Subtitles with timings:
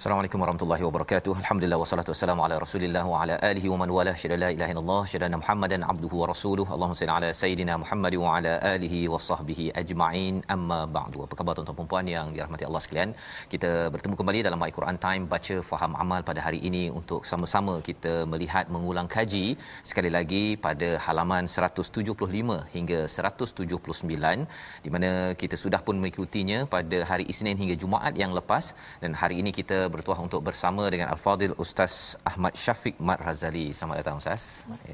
[0.00, 1.32] Assalamualaikum warahmatullahi wabarakatuh.
[1.42, 5.00] Alhamdulillah wassalatu wassalamu ala Rasulillah wa ala alihi wa man wala syada la ilaha illallah
[5.12, 6.70] syada Muhammadan abduhu wa rasuluhu.
[6.74, 10.36] Allahumma salli ala sayidina Muhammad wa ala alihi wa sahbihi ajma'in.
[10.56, 11.24] Amma ba'du.
[11.24, 13.10] Apa khabar tuan-tuan dan puan yang dirahmati Allah sekalian?
[13.54, 17.74] Kita bertemu kembali dalam My Quran Time baca faham amal pada hari ini untuk sama-sama
[17.90, 19.44] kita melihat mengulang kaji
[19.90, 24.46] sekali lagi pada halaman 175 hingga 179
[24.86, 25.10] di mana
[25.42, 28.64] kita sudah pun mengikutinya pada hari Isnin hingga Jumaat yang lepas
[29.02, 31.92] dan hari ini kita bertuah untuk bersama dengan Al-Fadil Ustaz
[32.30, 33.66] Ahmad Syafiq Mat Razali.
[33.76, 34.42] Selamat datang Ustaz.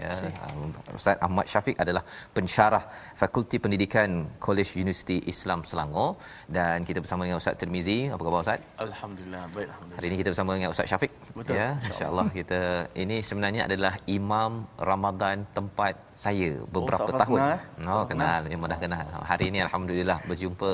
[0.01, 0.11] Ya,
[0.47, 2.03] um, Ustaz Ahmad Syafiq adalah
[2.37, 2.83] pensyarah
[3.21, 4.11] Fakulti Pendidikan
[4.47, 6.11] College Universiti Islam Selangor
[6.57, 7.99] dan kita bersama dengan Ustaz Tirmizi.
[8.15, 8.61] Apa khabar Ustaz?
[8.87, 9.99] Alhamdulillah, baik alhamdulillah.
[9.99, 11.13] Hari ini kita bersama dengan Ustaz Syafiq.
[11.39, 11.55] Betul.
[11.59, 12.61] Ya, insya-Allah kita
[13.05, 14.53] ini sebenarnya adalah imam
[14.91, 17.39] Ramadan tempat saya beberapa Ustaz tahun.
[17.39, 17.91] kenal, eh?
[17.95, 18.41] Oh, kenal.
[18.53, 19.07] Memang dah kenal.
[19.31, 20.71] Hari ini alhamdulillah berjumpa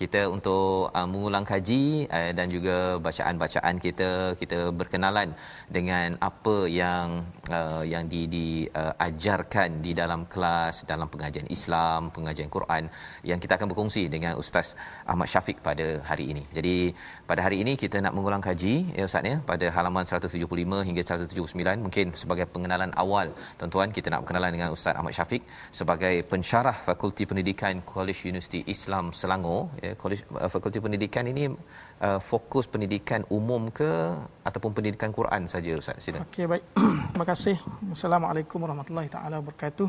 [0.00, 1.84] kita untuk uh, mengulang kaji
[2.16, 5.32] uh, dan juga bacaan-bacaan kita kita berkenalan
[5.76, 12.52] dengan apa yang uh, yang di diajarkan uh, di dalam kelas dalam pengajian Islam, pengajian
[12.56, 12.84] Quran
[13.30, 14.76] yang kita akan berkongsi dengan Ustaz
[15.08, 16.44] Ahmad Syafiq pada hari ini.
[16.52, 16.76] Jadi
[17.30, 20.44] pada hari ini kita nak mengulang kaji ya Ustaz ya pada halaman 175
[20.88, 25.42] hingga 179 mungkin sebagai pengenalan awal tuan-tuan kita nak berkenalan dengan Ustaz Ahmad Syafiq
[25.78, 32.20] sebagai pensyarah Fakulti Pendidikan College Universiti Islam Selangor ya College uh, Fakulti Pendidikan ini uh,
[32.30, 33.90] fokus pendidikan umum ke
[34.48, 36.26] ataupun pendidikan Quran saja Ustaz silakan.
[36.28, 36.64] Okey baik.
[37.12, 37.56] Terima kasih.
[37.96, 39.88] Assalamualaikum warahmatullahi taala wabarakatuh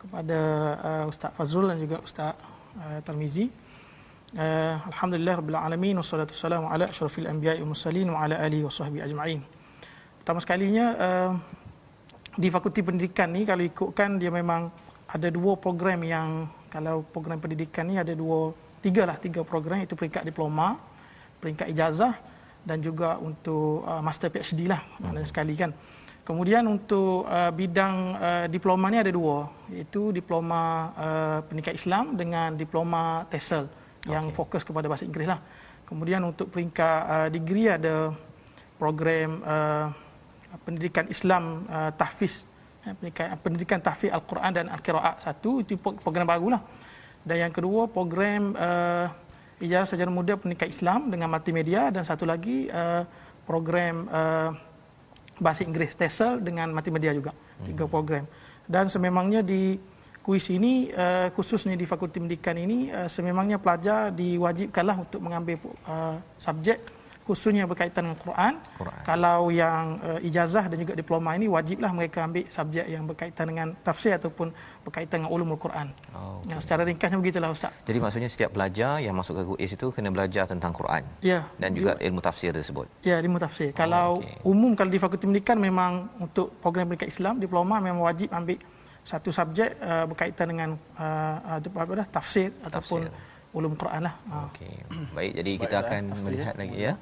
[0.00, 0.38] kepada
[0.80, 2.34] uh, Ustaz Fazrul dan juga Ustaz
[2.80, 3.46] uh, Tarmizi.
[4.30, 9.02] Uh, Alhamdulillah rabbil alamin wassalatu wassalamu ala asyrafil anbiya'i wal mursalin wa ala alihi wasahbihi
[9.10, 9.42] ajma'in.
[10.22, 11.30] Pertama sekalinya uh,
[12.40, 14.72] di Fakulti Pendidikan ni kalau ikutkan dia memang
[15.12, 19.92] ada dua program yang kalau program pendidikan ni ada dua tiga lah tiga program itu
[19.92, 20.80] peringkat diploma,
[21.36, 22.16] peringkat ijazah
[22.64, 25.76] dan juga untuk uh, master PhD lah maknanya sekali kan.
[26.24, 32.56] Kemudian untuk uh, bidang uh, diploma ni ada dua iaitu diploma uh, pendidikan Islam dengan
[32.56, 33.68] diploma TESOL
[34.08, 34.36] yang Okey.
[34.36, 35.40] fokus kepada bahasa Inggeris lah.
[35.84, 38.14] Kemudian untuk peringkat uh, degree ada
[38.80, 39.92] program uh,
[40.66, 42.46] pendidikan Islam uh, tahfiz
[42.86, 46.62] eh, pendidikan, pendidikan tahfiz Al-Quran dan Al-Qiraat satu itu pro- program barulah.
[47.20, 49.12] Dan yang kedua program uh,
[49.60, 53.04] ijazah sarjana muda pendidikan Islam dengan multimedia dan satu lagi uh,
[53.44, 54.50] program uh,
[55.40, 57.36] bahasa Inggeris TESOL dengan multimedia juga.
[57.64, 58.24] Tiga program.
[58.64, 59.76] Dan sememangnya di
[60.20, 65.56] kuis ini uh, khususnya di Fakulti Pendidikan ini uh, sememangnya pelajar diwajibkanlah untuk mengambil
[65.88, 66.99] uh, subjek
[67.30, 68.58] khususnya berkaitan dengan Quran.
[68.74, 69.00] Quran.
[69.06, 73.68] Kalau yang uh, ijazah dan juga diploma ini wajiblah mereka ambil subjek yang berkaitan dengan
[73.80, 74.50] tafsir ataupun
[74.82, 75.94] berkaitan dengan ulumul Quran.
[76.10, 77.70] Oh, Ya, secara ringkasnya begitulah Ustaz.
[77.86, 81.46] Jadi maksudnya setiap pelajar yang masuk ke UIS itu kena belajar tentang Quran Ya.
[81.56, 82.90] dan juga ilmu tafsir tersebut.
[83.06, 83.70] Ya, ilmu tafsir.
[83.70, 84.42] Oh, Kalau okey.
[84.42, 88.58] umum kalau di Fakulti Pendidikan memang untuk program pendidikan Islam diploma memang wajib ambil
[89.06, 90.68] satu subjek uh, berkaitan dengan
[90.98, 93.08] uh, apa dah tafsir, ataupun
[93.50, 94.14] ulum Quran lah.
[94.28, 94.46] Uh.
[94.48, 94.74] Okey.
[95.12, 96.24] Baik, jadi kita Baiklah, akan tafsir.
[96.24, 96.92] melihat lagi ya.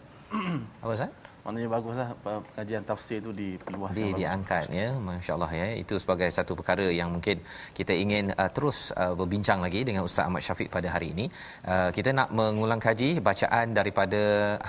[0.82, 1.27] Apa Ustaz?
[1.48, 3.96] Maknanya baguslah pe- pengajian tafsir itu diperluaskan.
[3.98, 5.68] di diangkat ya masya-Allah ya.
[5.82, 7.40] Itu sebagai satu perkara yang mungkin
[7.78, 11.26] kita ingin uh, terus uh, berbincang lagi dengan Ustaz Ahmad Syafiq pada hari ini.
[11.64, 14.20] Uh, kita nak mengulang kaji bacaan daripada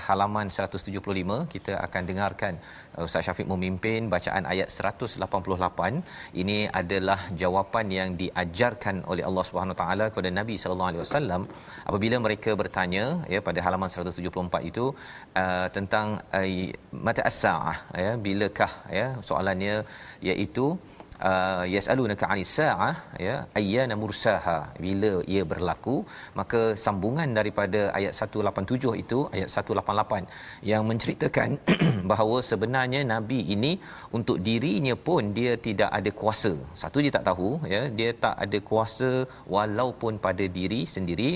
[0.06, 2.56] halaman 175 kita akan dengarkan
[2.96, 6.00] uh, Ustaz Syafiq memimpin bacaan ayat 188
[6.44, 11.44] ini adalah jawapan yang diajarkan oleh Allah Subhanahu taala kepada Nabi sallallahu alaihi wasallam
[11.84, 13.04] apabila mereka bertanya
[13.34, 14.86] ya pada halaman 174 itu
[15.36, 16.08] uh, tentang
[16.40, 16.69] uh,
[17.06, 19.74] mata as-saah ya bilakah ya soalannya
[20.30, 20.66] iaitu
[21.28, 22.94] uh, yasalunaka 'anis saah
[23.26, 25.96] ya ayyana mursaha bila ia berlaku
[26.40, 31.50] maka sambungan daripada ayat 187 itu ayat 188 yang menceritakan
[32.12, 33.72] bahawa sebenarnya nabi ini
[34.18, 36.52] untuk dirinya pun dia tidak ada kuasa.
[36.82, 39.10] Satu dia tak tahu ya dia tak ada kuasa
[39.56, 41.32] walaupun pada diri sendiri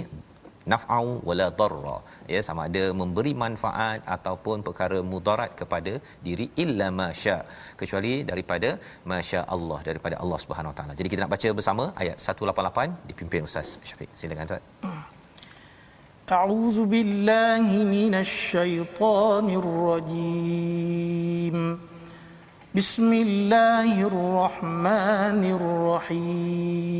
[0.71, 1.97] naf'au wala darra
[2.33, 5.93] ya sama ada memberi manfaat ataupun perkara mudarat kepada
[6.27, 7.37] diri illa masya
[7.79, 8.69] kecuali daripada
[9.11, 10.93] masya Allah daripada Allah Subhanahu Wa Taala.
[10.99, 14.09] Jadi kita nak baca bersama ayat 188 dipimpin Ustaz Syafiq.
[14.21, 14.63] Silakan Ustaz.
[16.29, 21.57] أعوذ بالله من الشيطان الرجيم
[22.79, 26.99] بسم الله الرحمن الرحيم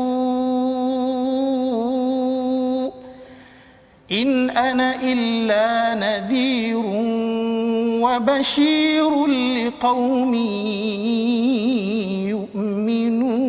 [4.10, 5.66] إن أنا إلا
[5.98, 6.86] نذير
[8.04, 9.12] وبشير
[9.58, 10.32] لقوم
[12.30, 13.46] يؤمنون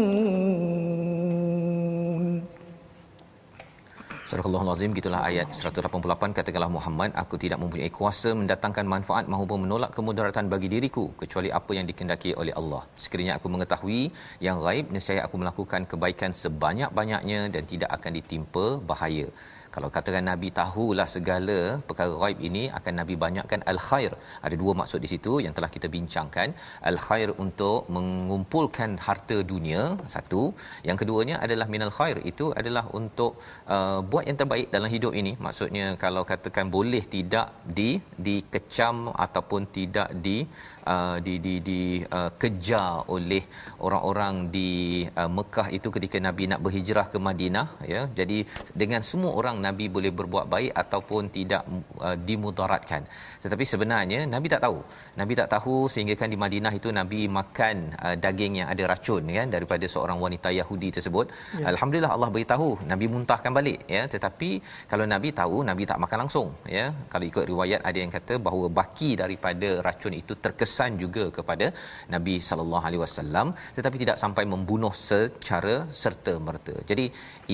[4.28, 9.92] Surah Al-Azim gitulah ayat 188 katakanlah Muhammad aku tidak mempunyai kuasa mendatangkan manfaat maupun menolak
[9.98, 14.02] kemudaratan bagi diriku kecuali apa yang dikehendaki oleh Allah sekiranya aku mengetahui
[14.48, 19.30] yang gaib nescaya aku melakukan kebaikan sebanyak-banyaknya dan tidak akan ditimpa bahaya
[19.75, 21.59] kalau katakan nabi tahulah segala
[21.89, 24.13] perkara gaib ini akan nabi banyakkan al-khair.
[24.47, 26.49] Ada dua maksud di situ yang telah kita bincangkan.
[26.91, 29.83] Al-khair untuk mengumpulkan harta dunia
[30.15, 30.43] satu.
[30.89, 32.19] Yang keduanya adalah minal khair.
[32.33, 33.33] Itu adalah untuk
[33.77, 35.33] uh, buat yang terbaik dalam hidup ini.
[35.47, 37.49] Maksudnya kalau katakan boleh tidak
[37.79, 37.91] di
[38.29, 38.97] dikecam
[39.27, 40.39] ataupun tidak di
[40.87, 43.43] uh, di di di uh, kejar oleh
[43.83, 48.07] orang-orang di uh, Mekah itu ketika Nabi nak berhijrah ke Madinah ya.
[48.11, 48.45] Jadi
[48.75, 51.63] dengan semua orang Nabi boleh berbuat baik ataupun tidak
[52.03, 53.07] uh, dimudaratkan
[53.45, 54.79] tetapi sebenarnya Nabi tak tahu.
[55.21, 59.23] Nabi tak tahu sehingga kan di Madinah itu Nabi makan uh, daging yang ada racun
[59.39, 61.27] kan daripada seorang wanita Yahudi tersebut.
[61.61, 61.65] Ya.
[61.73, 64.03] alhamdulillah Allah beritahu Nabi muntahkan balik ya.
[64.15, 64.51] Tetapi
[64.93, 66.49] kalau Nabi tahu Nabi tak makan langsung
[66.79, 66.87] ya.
[67.13, 71.67] Kalau ikut riwayat ada yang kata bahawa baki daripada racun itu terkesan juga kepada
[72.15, 73.47] Nabi sallallahu alaihi wasallam
[73.77, 77.07] tetapi tidak sampai membunuh secara serta merta jadi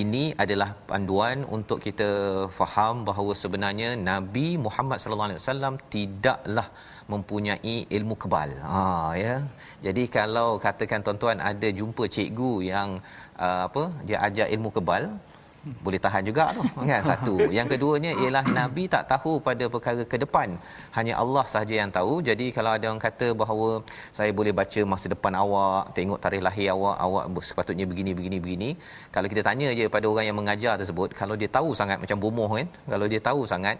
[0.02, 2.08] ini adalah panduan untuk kita
[2.58, 6.68] faham bahawa sebenarnya Nabi Muhammad sallallahu alaihi wasallam tidaklah
[7.12, 8.50] mempunyai ilmu kebal.
[8.72, 9.36] Ha ya.
[9.86, 12.88] Jadi kalau katakan tuan-tuan ada jumpa cikgu yang
[13.40, 15.08] uh, apa dia ajar ilmu kebal
[15.86, 16.62] boleh tahan juga tu.
[16.90, 17.34] Kan satu.
[17.58, 20.48] Yang keduanya ialah nabi tak tahu pada perkara ke depan.
[20.96, 22.14] Hanya Allah sahaja yang tahu.
[22.28, 23.68] Jadi kalau ada orang kata bahawa
[24.18, 28.70] saya boleh baca masa depan awak tengok tarikh lahir awak awak sepatutnya begini begini begini.
[29.14, 32.50] Kalau kita tanya je pada orang yang mengajar tersebut kalau dia tahu sangat macam bomoh
[32.58, 33.76] kan kalau dia tahu sangat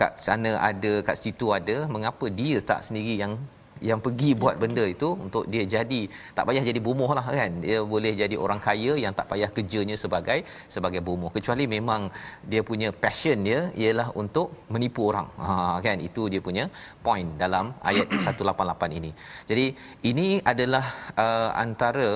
[0.00, 3.34] kat sana ada kat situ ada mengapa dia tak sendiri yang
[3.80, 6.00] yang pergi buat benda itu untuk dia jadi
[6.36, 7.50] tak payah jadi bomoh lah kan.
[7.64, 10.38] Dia boleh jadi orang kaya yang tak payah kerjanya sebagai
[10.74, 11.30] sebagai bomoh.
[11.36, 12.10] Kecuali memang
[12.52, 15.28] dia punya passion dia ialah untuk menipu orang.
[15.44, 15.98] Ha kan?
[16.08, 16.66] Itu dia punya
[17.06, 19.10] point dalam ayat 188 ini.
[19.50, 19.66] Jadi
[20.10, 20.84] ini adalah
[21.24, 22.08] uh, antara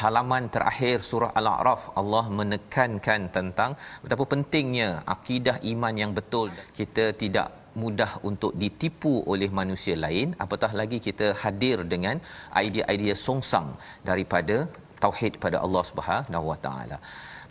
[0.00, 1.82] halaman terakhir surah al-a'raf.
[2.00, 3.70] Allah menekankan tentang
[4.02, 6.50] betapa pentingnya akidah iman yang betul.
[6.78, 12.18] Kita tidak mudah untuk ditipu oleh manusia lain apatah lagi kita hadir dengan
[12.64, 13.68] idea-idea songsang
[14.10, 14.56] daripada
[15.04, 16.98] tauhid pada Allah Subhanahu Wa Taala.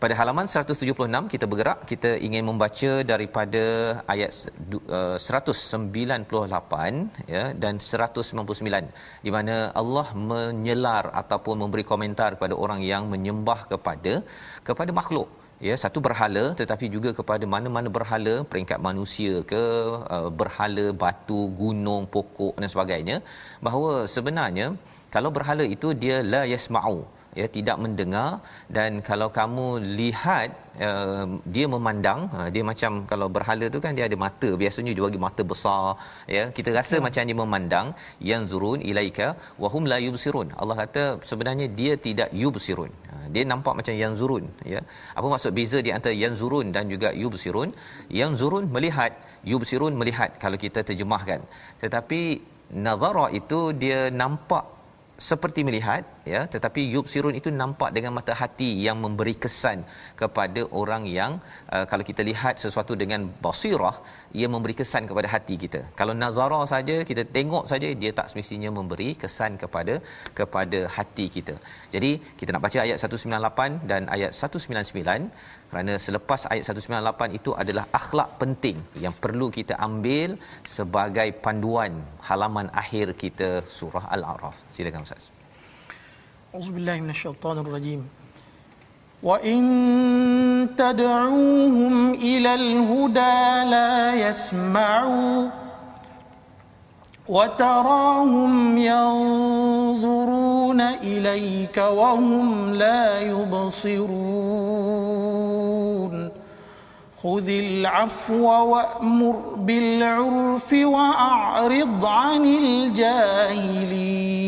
[0.03, 3.63] Pada halaman 176 kita bergerak kita ingin membaca daripada
[4.13, 4.32] ayat
[4.98, 13.05] uh, 198 ya dan 199 di mana Allah menyelar ataupun memberi komentar kepada orang yang
[13.13, 14.13] menyembah kepada
[14.70, 15.29] kepada makhluk
[15.67, 19.63] ya satu berhala tetapi juga kepada mana-mana berhala peringkat manusia ke
[20.15, 23.17] uh, berhala batu gunung pokok dan sebagainya
[23.67, 24.67] bahawa sebenarnya
[25.15, 26.97] kalau berhala itu dia la yasma'u
[27.39, 28.30] ya tidak mendengar
[28.77, 29.65] dan kalau kamu
[30.00, 30.50] lihat
[30.88, 31.25] uh,
[31.56, 35.22] dia memandang uh, dia macam kalau berhala tu kan dia ada mata biasanya dia bagi
[35.25, 35.84] mata besar
[36.38, 36.44] ya.
[36.58, 37.04] Kita rasa ya.
[37.08, 37.88] macam dia memandang
[38.32, 39.27] yang zurun ilaika
[39.63, 40.50] wa hum la yubsirun.
[40.62, 42.92] Allah kata sebenarnya dia tidak yubsirun.
[43.13, 44.82] Uh, dia nampak macam yang zurun ya.
[45.18, 47.72] Apa maksud beza di antara yang zurun dan juga yubsirun?
[48.22, 49.13] Yang zurun melihat
[49.51, 51.42] yubsirun melihat kalau kita terjemahkan.
[51.84, 52.22] Tetapi
[52.86, 54.75] nazara itu dia nampak
[55.17, 59.79] seperti melihat ya tetapi yubsirun itu nampak dengan mata hati yang memberi kesan
[60.22, 61.31] kepada orang yang
[61.75, 63.95] uh, kalau kita lihat sesuatu dengan basirah
[64.39, 65.81] ia memberi kesan kepada hati kita.
[66.00, 69.95] Kalau nazara saja kita tengok saja dia tak semestinya memberi kesan kepada
[70.39, 71.55] kepada hati kita.
[71.95, 75.31] Jadi kita nak baca ayat 198 dan ayat 199
[75.75, 80.30] kerana selepas ayat 198 itu adalah akhlak penting yang perlu kita ambil
[80.76, 81.92] sebagai panduan
[82.28, 85.25] halaman akhir kita surah al-a'raf silakan ustaz
[86.59, 88.00] Auzubillahi minasyaitonir rajim
[89.28, 89.62] wa in
[90.82, 91.94] tad'uuhum
[92.32, 93.32] ila al-huda
[93.75, 93.90] la
[94.25, 95.20] yasma'u
[97.30, 105.13] وتراهم ينظرون إليك وهم لا يبصرون
[107.25, 114.40] خذ العفو وأمر بالعرف وأعرض عن الجاهلين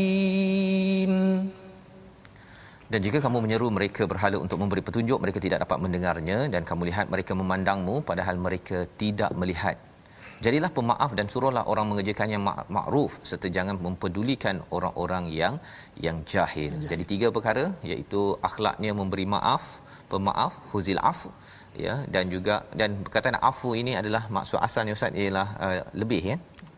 [2.92, 6.82] Dan jika kamu menyeru mereka berhala untuk memberi petunjuk, mereka tidak dapat mendengarnya dan kamu
[6.92, 9.76] lihat mereka memandangmu padahal mereka tidak melihat.
[10.44, 12.42] Jadilah pemaaf dan suruhlah orang mengerjakan yang
[12.76, 15.54] makruf serta jangan mempedulikan orang-orang yang
[16.04, 16.72] yang jahil.
[16.90, 19.64] Jadi tiga perkara iaitu akhlaknya memberi maaf,
[20.12, 21.32] pemaaf, huzil afu
[21.85, 26.37] ya dan juga dan perkataan afu ini adalah maksud asalnya ustaz ialah uh, lebih ya.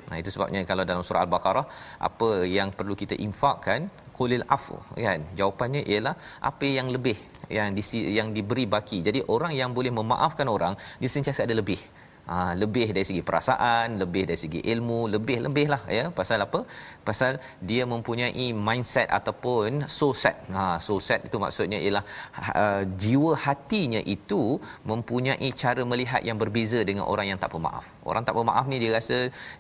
[0.10, 1.66] Nah itu sebabnya kalau dalam surah al-Baqarah
[2.08, 3.82] apa yang perlu kita infakkan
[4.18, 6.16] qulil afu kan jawapannya ialah
[6.50, 7.18] apa yang lebih
[7.58, 7.84] yang di,
[8.18, 8.98] yang diberi baki.
[9.08, 11.80] Jadi orang yang boleh memaafkan orang dia sentiasa ada lebih
[12.32, 16.06] ha, lebih dari segi perasaan, lebih dari segi ilmu, lebih-lebih lah ya.
[16.20, 16.60] Pasal apa?
[17.08, 17.32] Pasal
[17.70, 20.38] dia mempunyai mindset ataupun soul set.
[20.58, 22.04] Ha, soul set itu maksudnya ialah
[22.64, 24.42] uh, jiwa hatinya itu
[24.92, 27.86] mempunyai cara melihat yang berbeza dengan orang yang tak pemaaf.
[28.10, 29.18] Orang tak pemaaf ni dia rasa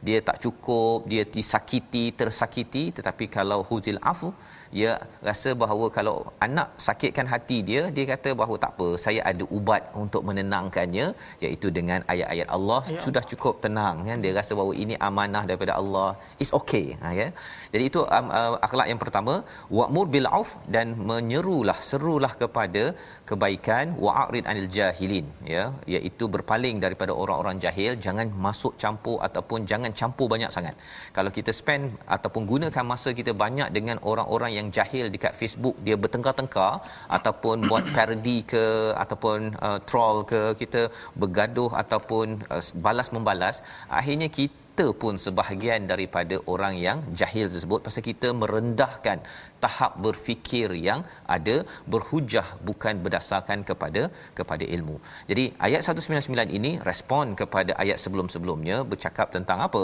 [0.07, 4.31] dia tak cukup, dia disakiti, tersakiti tetapi kalau huzil afu
[4.77, 4.91] dia
[5.27, 6.15] rasa bahawa kalau
[6.47, 11.05] anak sakitkan hati dia dia kata bahawa tak apa saya ada ubat untuk menenangkannya
[11.45, 12.81] iaitu dengan ayat-ayat Allah.
[12.93, 13.01] Ya.
[13.05, 14.17] sudah cukup tenang kan?
[14.23, 16.09] Dia rasa bahawa ini amanah daripada Allah.
[16.43, 17.27] Is okay ha, ya?
[17.73, 19.33] Jadi itu um, uh, akhlak yang pertama.
[19.77, 22.83] Wa'mur bil auf dan menyerulah serulah kepada
[23.29, 23.85] kebaikan.
[24.05, 25.63] Wa'rid anil jahilin ya?
[25.95, 27.93] Iaitu berpaling daripada orang-orang jahil.
[28.07, 30.75] Jangan masuk campur ataupun jangan campur banyak sangat.
[31.17, 31.85] Kalau kita spend
[32.17, 36.73] ataupun gunakan masa kita banyak dengan orang-orang yang jahil dekat Facebook dia bertengkar-tengkar
[37.17, 38.65] ataupun buat parody ke
[39.03, 40.81] ataupun uh, troll ke kita
[41.21, 43.57] bergaduh ataupun uh, balas membalas
[43.99, 49.17] akhirnya kita pun sebahagian daripada orang yang jahil tersebut pasal kita merendahkan
[49.63, 51.01] tahap berfikir yang
[51.35, 51.55] ada
[51.93, 54.03] berhujah bukan berdasarkan kepada
[54.37, 54.95] kepada ilmu.
[55.31, 59.83] Jadi ayat 199 ini respon kepada ayat sebelum-sebelumnya bercakap tentang apa?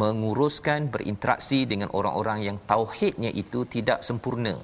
[0.00, 4.54] Menguruskan berinteraksi dengan orang-orang yang tauhidnya itu tidak sempurna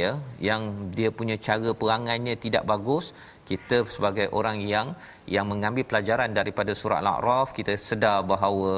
[0.00, 0.10] ya.
[0.48, 0.62] Yang
[0.96, 3.06] dia punya cara perangannya tidak bagus
[3.50, 4.88] kita sebagai orang yang
[5.34, 8.72] yang mengambil pelajaran daripada surah al-a'raf kita sedar bahawa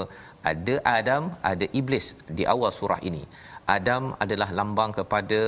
[0.50, 1.22] ada Adam
[1.52, 2.06] ada iblis
[2.38, 3.22] di awal surah ini.
[3.76, 5.40] Adam adalah lambang kepada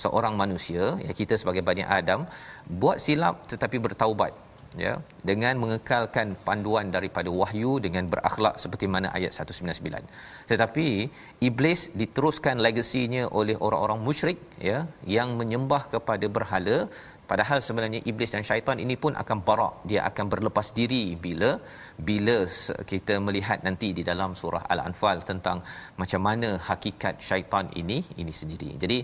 [0.00, 2.22] seorang manusia ya kita sebagai Bani Adam
[2.82, 4.30] buat silap tetapi bertaubat
[4.84, 4.92] ya.
[5.30, 10.04] Dengan mengekalkan panduan daripada wahyu dengan berakhlak seperti mana ayat 199
[10.50, 10.86] tetapi
[11.48, 14.38] iblis diteruskan legasinya oleh orang-orang musyrik
[14.70, 14.78] ya
[15.16, 16.78] yang menyembah kepada berhala.
[17.30, 19.74] Padahal sebenarnya iblis dan syaitan ini pun akan barak.
[19.90, 21.50] Dia akan berlepas diri bila
[22.08, 22.36] bila
[22.92, 25.58] kita melihat nanti di dalam surah al-anfal tentang
[26.00, 28.70] macam mana hakikat syaitan ini ini sendiri.
[28.82, 28.98] Jadi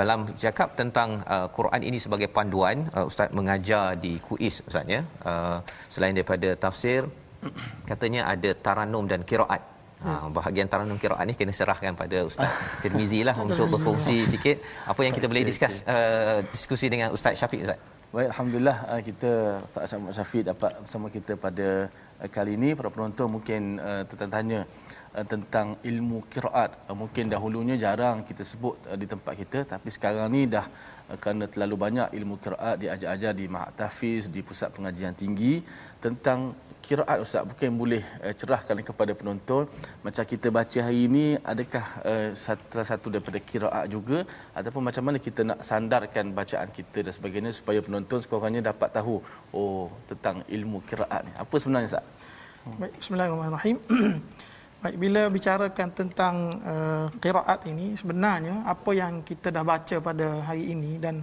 [0.00, 5.02] dalam cakap tentang uh, Quran ini sebagai panduan uh, ustaz mengajar di kuis ustaz ya.
[5.30, 5.58] Uh,
[5.94, 7.02] selain daripada tafsir
[7.90, 9.64] katanya ada taranum dan qiraat
[10.00, 12.48] Ha, bahagian taranum qiraat ni kena serahkan pada ustaz
[12.82, 14.56] Tirmizi lah untuk berfungsi sikit
[14.88, 19.62] apa yang kita boleh discuss uh, diskusi dengan ustaz Syafiq ustaz Baik, alhamdulillah uh, kita
[19.70, 21.86] Ustaz Ahmad Syafiq dapat bersama kita pada
[22.18, 24.66] uh, kali ini para penonton mungkin uh, tertanya
[25.14, 26.74] uh, tentang ilmu qiraat.
[26.90, 30.66] Uh, mungkin dahulunya jarang kita sebut uh, di tempat kita tapi sekarang ni dah
[31.22, 35.64] kerana terlalu banyak ilmu qiraat diajar-ajar di Mahat Tahfiz, di pusat pengajian tinggi
[36.04, 39.68] tentang kiraat ustaz mungkin boleh uh, cerahkan kepada penonton
[40.04, 44.24] macam kita baca hari ini adakah uh, salah satu daripada kiraat juga
[44.56, 49.20] ataupun macam mana kita nak sandarkan bacaan kita dan sebagainya supaya penonton sekurang-kurangnya dapat tahu
[49.52, 52.06] oh tentang ilmu kiraat ni apa sebenarnya ustaz
[52.60, 53.76] Baik, bismillahirrahmanirrahim.
[54.80, 60.72] Baik, bila bicarakan tentang uh, qiraat ini sebenarnya apa yang kita dah baca pada hari
[60.72, 61.20] ini dan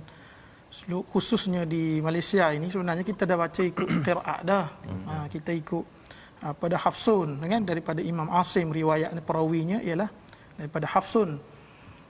[1.10, 4.66] khususnya di Malaysia ini sebenarnya kita dah baca ikut qiraat dah.
[5.10, 5.86] Ha, kita ikut
[6.46, 10.14] uh, pada Hafsun kan daripada Imam Asim riwayat perawinya ialah
[10.54, 11.42] daripada Hafsun.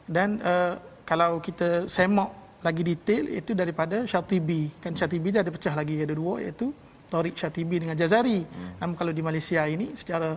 [0.03, 0.75] dan uh,
[1.07, 6.11] kalau kita semak lagi detail itu daripada Syatibi kan Syatibi dia ada pecah lagi ada
[6.11, 6.75] dua iaitu
[7.07, 8.83] Tariq Syatibi dengan Jazari hmm.
[8.83, 10.35] namun kalau di Malaysia ini secara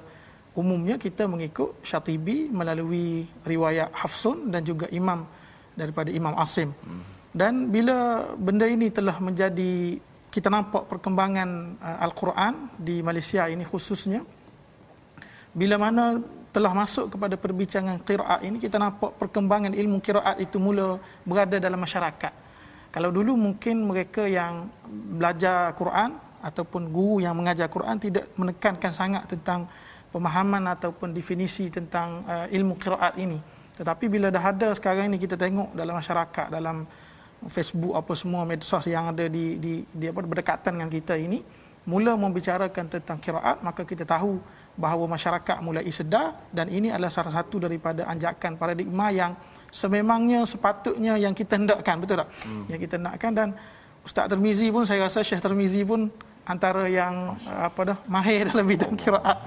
[0.56, 5.26] umumnya kita mengikut Syatibi melalui riwayat Hafsun dan juga imam
[5.78, 6.74] daripada Imam Asim
[7.30, 14.22] dan bila benda ini telah menjadi kita nampak perkembangan uh, Al-Quran di Malaysia ini khususnya
[15.50, 20.98] bila mana telah masuk kepada perbincangan qiraat ini kita nampak perkembangan ilmu qiraat itu mula
[21.22, 22.34] berada dalam masyarakat.
[22.90, 24.66] Kalau dulu mungkin mereka yang
[25.14, 29.70] belajar Quran ataupun guru yang mengajar Quran tidak menekankan sangat tentang
[30.10, 33.38] pemahaman ataupun definisi tentang uh, ilmu qiraat ini.
[33.78, 36.84] Tetapi bila dah ada sekarang ini kita tengok dalam masyarakat dalam
[37.48, 41.40] Facebook apa semua medsos yang ada di di, di apa berdekatan dengan kita ini
[41.88, 44.36] mula membicarakan tentang qiraat maka kita tahu
[44.76, 49.32] bahawa masyarakat mulai sedar dan ini adalah salah satu daripada anjakan paradigma yang
[49.72, 52.64] sememangnya sepatutnya yang kita hendakkan betul tak hmm.
[52.68, 53.48] yang kita hendakkan dan
[54.04, 56.12] Ustaz Termizi pun saya rasa Syekh Termizi pun
[56.44, 59.38] antara yang apa dah mahir dalam bidang kiraat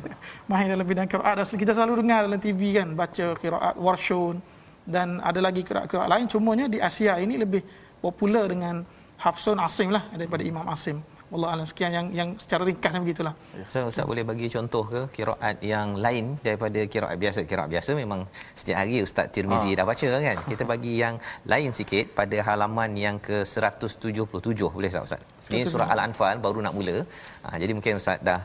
[0.50, 4.38] mahir dalam bidang kiraat kita selalu dengar dalam TV kan baca kiraat warshun.
[4.82, 6.26] Dan ada lagi kiraat-kiraat lain.
[6.26, 7.62] Cumanya di Asia ini lebih
[8.02, 8.82] popular dengan
[9.22, 10.98] Hafsun Asim lah daripada Imam Asim
[11.32, 13.34] Allah alam sekian yang yang secara ringkas begitulah.
[13.72, 17.40] So Ustaz boleh bagi contoh ke kiraat yang lain daripada kiraat biasa.
[17.50, 18.20] Kiraat biasa memang
[18.58, 19.76] setiap hari Ustaz Tirmizi ha.
[19.80, 20.38] dah baca kan.
[20.50, 21.16] Kita bagi yang
[21.52, 25.22] lain sikit pada halaman yang ke 177 boleh tak Ustaz?
[25.48, 26.96] Ini surah Al-Anfal baru nak mula.
[27.44, 28.40] Ha, jadi mungkin Ustaz dah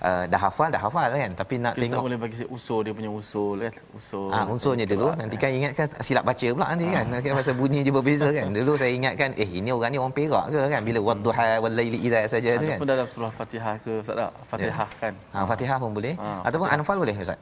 [0.00, 3.10] uh, dah hafal dah hafal kan tapi nak Kita tengok boleh bagi usul dia punya
[3.10, 7.04] usul kan usul Ah, unsurnya dulu nanti kan ingatkan silap baca pula nanti kan.
[7.18, 8.50] Kan pasal bunyi je berbeza kan.
[8.50, 11.98] Dulu saya ingatkan eh ini orang ni orang Perak ke kan bila wadduha wal laili
[12.00, 12.76] idza saja tu kan.
[12.76, 16.66] ataupun dalam surah Fatihah ke Ustaz tak Fatihah kan Ha, Fatihah pun boleh Ha, ataupun
[16.68, 17.38] Anfal boleh Ustaz.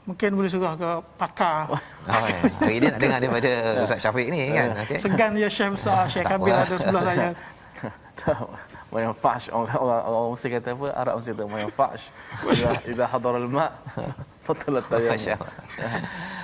[0.00, 1.70] Mungkin boleh surah ke pakar.
[1.70, 2.38] Oh, ya.
[2.58, 3.50] Hari ni nak dengar daripada
[3.80, 4.68] Ustaz Syafiq ni kan.
[4.82, 4.96] Okey.
[4.98, 7.28] Segan dia Syekh besar, Syekh Kabir ada sebelah saya.
[8.90, 12.04] Mayang fash orang orang orang mesti kata apa Arab mesti kata mayang fash
[12.90, 13.66] idza hadar al ma
[14.46, 15.36] fatalat Masya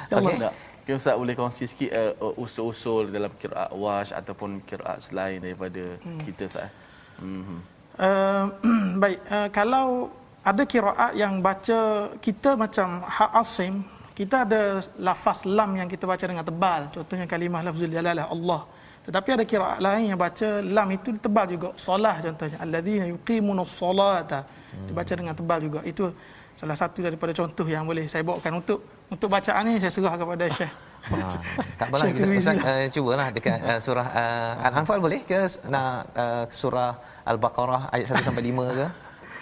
[0.06, 0.54] tayammum Allah.
[0.62, 5.82] okey Okay, Ustaz boleh kongsi sikit uh, usul-usul dalam kiraat wash ataupun kiraat selain daripada
[5.98, 6.22] hmm.
[6.22, 6.70] kita Ustaz.
[7.18, 7.59] Hmm.
[7.98, 8.46] Uh,
[9.02, 10.14] baik, uh, kalau
[10.46, 13.82] ada kiraat yang baca kita macam hak asim,
[14.14, 16.87] kita ada lafaz lam yang kita baca dengan tebal.
[16.94, 18.61] Contohnya kalimah lafzul jalalah Allah.
[19.07, 21.69] Tetapi ada kiraat lain yang baca lam itu tebal juga.
[21.79, 22.59] Solah contohnya.
[22.59, 24.42] Alladzina yuqimunas solata.
[24.77, 25.81] Dibaca dengan tebal juga.
[25.87, 26.11] Itu
[26.57, 28.81] salah satu daripada contoh yang boleh saya bawakan untuk
[29.12, 30.75] untuk bacaan ini saya serah kepada Syekh.
[31.07, 31.38] Ha,
[31.79, 32.66] tak apalah kita Ustaz lah.
[32.66, 35.38] uh, cubalah dekat uh, surah uh, Al-Anfal boleh ke
[35.71, 38.87] nak uh, surah Al-Baqarah ayat 1 sampai 5 ke?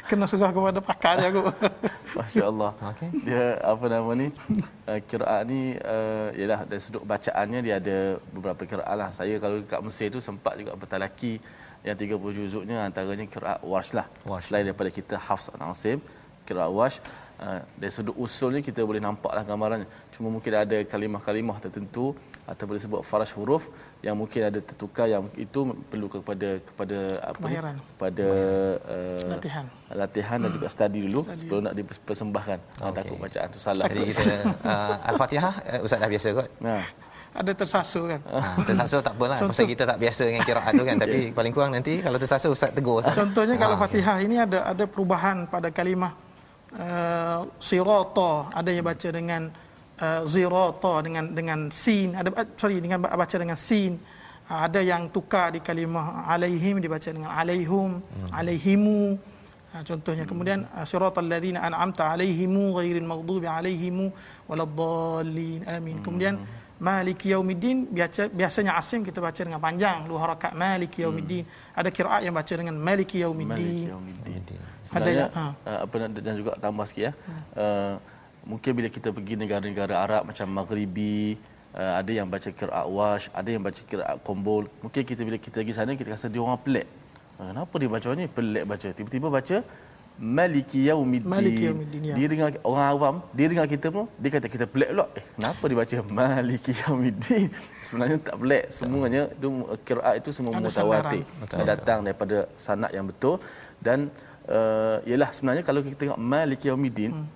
[0.05, 1.49] Kena serah kepada pakar dia aku.
[2.21, 2.73] Masya-Allah.
[2.93, 3.09] Okey.
[3.25, 4.29] Dia apa nama ni?
[4.85, 9.09] Uh, kiraat ni uh, ialah dari sudut bacaannya dia ada beberapa kiraat lah.
[9.17, 11.41] Saya kalau dekat Mesir tu sempat juga bertalaki
[11.81, 14.05] yang 30 juzuknya antaranya kiraat Warsh lah.
[14.29, 14.53] Warsh.
[14.53, 15.99] Selain daripada kita Hafs dan Asim,
[16.45, 17.01] kiraat Warsh
[17.41, 19.89] uh, dari sudut usulnya kita boleh nampaklah gambarannya.
[20.13, 22.13] Cuma mungkin ada kalimah-kalimah tertentu
[22.45, 23.73] atau boleh sebut faraj huruf
[24.05, 27.57] yang mungkin ada tertukar yang itu perlu kepada kepada apa ni?
[27.57, 27.75] Kemahiran.
[27.81, 28.27] kepada
[28.85, 29.65] uh, Latihan.
[29.89, 31.39] latihan dan juga study dulu Study.
[31.41, 32.59] sebelum nak dipersembahkan.
[32.61, 32.85] Okay.
[32.85, 32.97] Okey.
[33.01, 33.85] takut bacaan tu salah.
[33.89, 34.23] Jadi kita
[34.63, 36.49] uh, Al-Fatihah uh, Ustaz dah biasa kot.
[36.61, 36.85] Nah,
[37.35, 38.21] Ada tersasul kan.
[38.31, 39.51] Ha, tersasul tak apalah Contoh.
[39.51, 42.71] pasal kita tak biasa dengan kiraat tu kan tapi paling kurang nanti kalau tersasul Ustaz
[42.71, 43.17] tegur Ustaz.
[43.17, 44.05] Contohnya kalau Ah, okey.
[44.05, 46.13] Fatihah ini ada ada perubahan pada kalimah
[46.77, 49.43] uh, sirata, ada yang baca dengan
[50.01, 53.99] uh, zirata dengan dengan sin, ada uh, sorry dengan ba- baca dengan sin.
[54.45, 59.17] Uh, ada yang tukar di kalimah alaihim dibaca dengan alaihum, alaihimu.
[59.75, 64.13] Uh, contohnya kemudian uh, siratal ladzina an'amta alaihimu ghairil maghdubi alaihimu
[64.47, 65.61] waladdallin.
[65.67, 65.99] Amin.
[66.05, 66.37] Kemudian
[66.75, 71.47] Maliki Yaumiddin biasa, biasanya Asim kita baca dengan panjang dua harakat Maliki Yaumiddin.
[71.71, 73.87] Ada kiraat yang baca dengan Maliki Malik Yaumiddin.
[73.95, 74.59] Yaumiddin.
[74.91, 75.45] Ada yang- ha.
[75.87, 77.13] apa nak dan juga tambah sikit ya.
[77.55, 77.95] Uh,
[78.45, 81.41] mungkin bila kita pergi negara-negara Arab macam Maghribi
[81.75, 84.69] uh, ada yang baca kiraat wash, ada yang baca kiraat kombol.
[84.85, 86.87] Mungkin kita bila kita pergi sana kita rasa dia orang pelik.
[87.41, 88.25] Uh, kenapa dia baca ni?
[88.31, 88.89] Pelik baca.
[88.95, 89.57] Tiba-tiba baca
[90.15, 91.27] Maliki Yaumiddin.
[91.27, 92.15] Maliki Yaumiddin, ya.
[92.15, 95.07] Dia dengar orang awam, dia dengar kita pun, dia kata kita pelik pula.
[95.19, 97.51] Eh, kenapa dia baca Maliki Yaumiddin?
[97.83, 98.65] Sebenarnya tak pelik.
[98.71, 99.49] Semuanya itu
[99.83, 101.27] kiraat itu semua mutawatir.
[101.51, 103.43] Datang daripada sanad yang betul
[103.83, 104.07] dan
[104.47, 107.27] uh, ialah sebenarnya kalau kita tengok Maliki Yaumiddin, hmm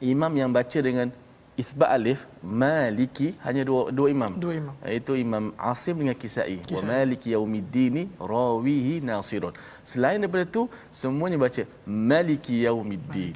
[0.00, 1.10] imam yang baca dengan
[1.56, 4.32] isbat alif maliki hanya dua dua imam.
[4.36, 4.74] Dua imam.
[4.84, 6.76] Iaitu imam asim dengan kisai, kisai.
[6.76, 9.54] wa maliki yaumiddin rawihi nasirun.
[9.90, 13.32] Selain daripada itu semuanya baca maliki yaumiddin.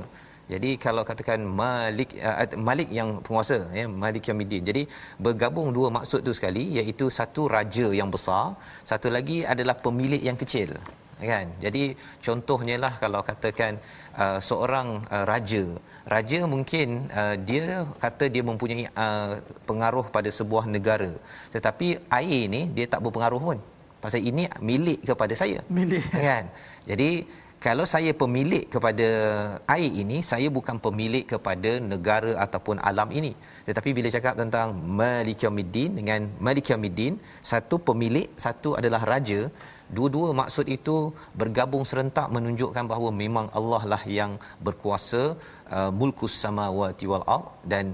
[0.52, 4.62] Jadi kalau katakan Malik uh, Malik yang penguasa ya Malik Yaumiddin.
[4.62, 4.82] Jadi
[5.18, 8.54] bergabung dua maksud tu sekali iaitu satu raja yang besar,
[8.90, 10.70] satu lagi adalah pemilik yang kecil.
[11.16, 11.48] Kan?
[11.64, 13.80] Jadi contohnya lah kalau katakan
[14.20, 15.64] uh, seorang uh, raja,
[16.14, 21.10] raja mungkin uh, dia kata dia mempunyai uh, pengaruh pada sebuah negara.
[21.54, 21.88] Tetapi
[22.20, 23.58] air ni dia tak berpengaruh pun.
[24.04, 25.64] Pasal ini milik kepada saya.
[25.72, 26.04] Milik.
[26.12, 26.52] Kan?
[26.84, 27.10] Jadi
[27.66, 29.08] kalau saya pemilik kepada
[29.74, 33.32] air ini, saya bukan pemilik kepada negara ataupun alam ini.
[33.68, 34.68] Tetapi bila cakap tentang
[35.00, 37.14] Malik Yaumiddin dengan Malik Yaumiddin,
[37.50, 39.40] satu pemilik, satu adalah raja.
[39.96, 40.96] Dua-dua maksud itu
[41.40, 44.32] bergabung serentak menunjukkan bahawa memang Allah lah yang
[44.66, 45.22] berkuasa
[45.76, 47.84] uh, mulkus samawati wal ard dan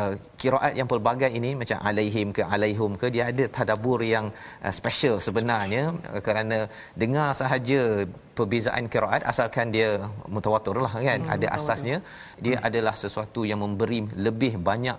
[0.00, 4.26] uh, kiraat yang pelbagai ini macam alaihim ke alaihum ke dia ada tadabbur yang
[4.66, 6.58] uh, special sebenarnya uh, kerana
[7.02, 7.82] dengar sahaja
[8.38, 9.88] perbezaan kiraat asalkan dia
[10.34, 11.96] mutawatir lah kan hmm, ada asasnya
[12.44, 12.66] dia hmm.
[12.68, 14.98] adalah sesuatu yang memberi lebih banyak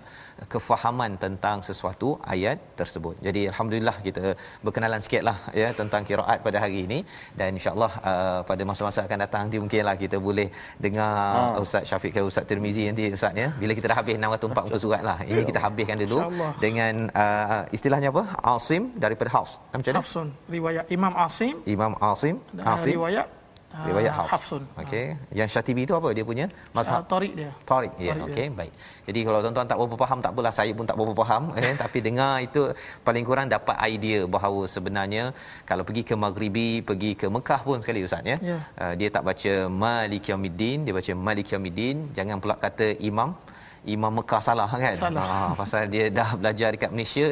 [0.52, 3.14] kefahaman tentang sesuatu ayat tersebut.
[3.26, 4.24] Jadi alhamdulillah kita
[4.64, 6.98] berkenalan sikitlah ya tentang kiraat pada hari ini
[7.38, 10.48] dan insyaallah uh, pada masa-masa akan datang nanti mungkinlah kita boleh
[10.84, 11.62] dengar Ah.
[11.64, 13.48] Ustaz Syafiq ke Ustaz Tirmizi nanti Ustaz ya.
[13.60, 15.18] Bila kita dah habis 640 surat lah.
[15.30, 16.52] Ini kita habiskan dulu InsyaAllah.
[16.64, 18.24] dengan uh, istilahnya apa?
[18.54, 19.52] Asim daripada Hafs.
[19.72, 20.00] Macam mana?
[20.02, 20.28] Hafsun.
[20.56, 21.54] Riwayat Imam Asim.
[21.76, 22.36] Imam Asim,
[22.74, 23.27] Asim Riwayat
[23.68, 24.30] riwayat Hafs.
[24.32, 24.62] Hafsun.
[24.82, 25.06] Okey.
[25.38, 26.46] Yang Syatibi itu apa dia punya?
[26.76, 27.50] Mazhab Ah, Tariq dia.
[27.70, 28.72] Tarik ya Tarik okey baik.
[29.08, 31.98] Jadi kalau tuan-tuan tak berapa faham tak apalah saya pun tak berapa faham eh tapi
[32.06, 32.62] dengar itu
[33.06, 35.24] paling kurang dapat idea bahawa sebenarnya
[35.68, 38.36] kalau pergi ke Maghribi, pergi ke Mekah pun sekali ustaz ya.
[38.50, 38.58] Ya.
[38.82, 39.52] Uh, dia tak baca
[39.84, 43.30] Malik Yaumiddin, dia baca Malik Yaumiddin, jangan pula kata imam
[43.96, 44.94] Imam Mekah salah kan?
[45.04, 45.26] Salah.
[45.30, 47.26] Ha, pasal dia dah belajar dekat Malaysia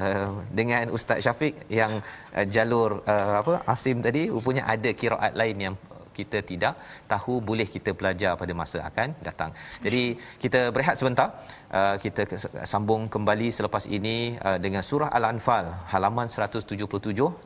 [0.00, 1.92] uh, dengan Ustaz Syafiq yang
[2.36, 5.74] uh, jalur uh, apa Asim tadi rupanya ada kiraat lain yang
[6.18, 6.74] kita tidak
[7.12, 9.50] tahu boleh kita belajar pada masa akan datang.
[9.84, 10.02] Jadi
[10.42, 11.28] kita berehat sebentar.
[11.70, 12.26] Uh, kita
[12.66, 16.66] sambung kembali selepas ini uh, dengan surah Al-Anfal halaman 177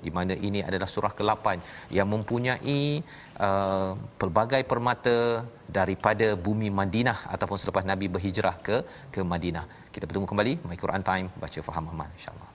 [0.01, 1.61] di mana ini adalah surah ke-8
[1.93, 3.05] yang mempunyai
[3.37, 8.81] uh, pelbagai permata daripada bumi Madinah ataupun selepas Nabi berhijrah ke
[9.13, 9.69] ke Madinah.
[9.93, 12.54] Kita bertemu kembali My Quran Time baca faham aman insya-Allah.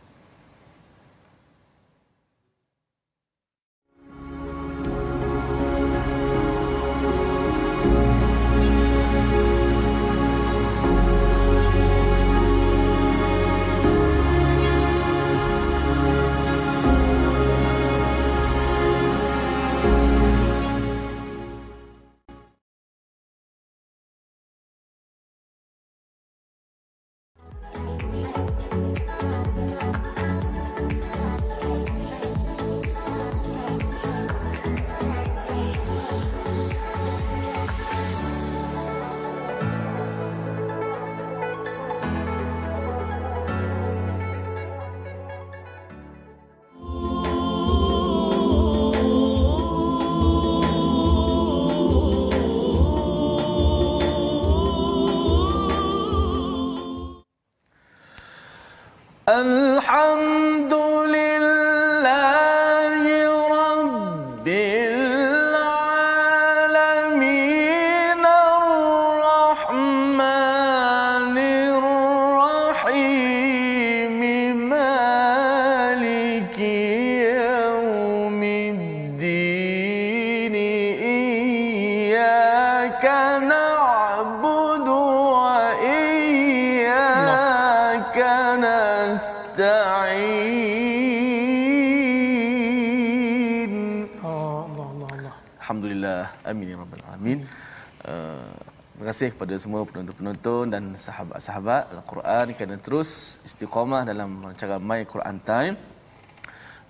[99.10, 105.76] Kasih kepada semua penonton-penonton dan sahabat-sahabat Al-Quran kerana terus istiqamah dalam rancangan My Quran Time.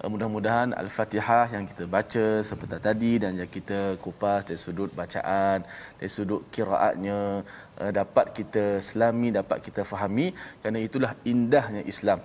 [0.03, 5.63] uh, mudah-mudahan al-Fatihah yang kita baca seperti tadi dan yang kita kupas dari sudut bacaan
[5.95, 7.19] dari sudut kiraatnya
[7.79, 10.27] uh, dapat kita selami dapat kita fahami
[10.59, 12.19] kerana itulah indahnya Islam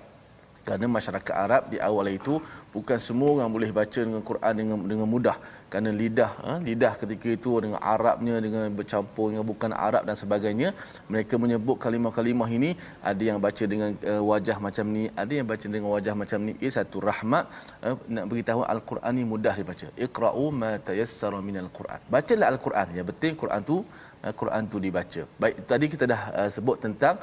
[0.64, 2.35] kerana masyarakat Arab di awal itu
[2.74, 5.37] bukan semua orang boleh baca dengan Quran dengan dengan mudah.
[5.70, 10.68] Kerana lidah ha, lidah ketika itu dengan Arabnya dengan bercampur dengan bukan Arab dan sebagainya
[11.12, 12.70] mereka menyebut kalimah-kalimah ini.
[13.11, 16.53] Ada yang baca dengan uh, wajah macam ni ada yang baca dengan wajah macam ni.
[16.64, 17.44] Ia satu rahmat
[17.85, 19.87] uh, nak beritahu al-Quran ni mudah dibaca.
[20.07, 22.00] Iqra'u ma tayassara minal Quran.
[22.16, 22.88] Bacalah al-Quran.
[22.98, 23.77] Yang penting Quran tu
[24.24, 25.22] uh, Quran tu dibaca.
[25.42, 27.18] Baik tadi kita dah uh, sebut tentang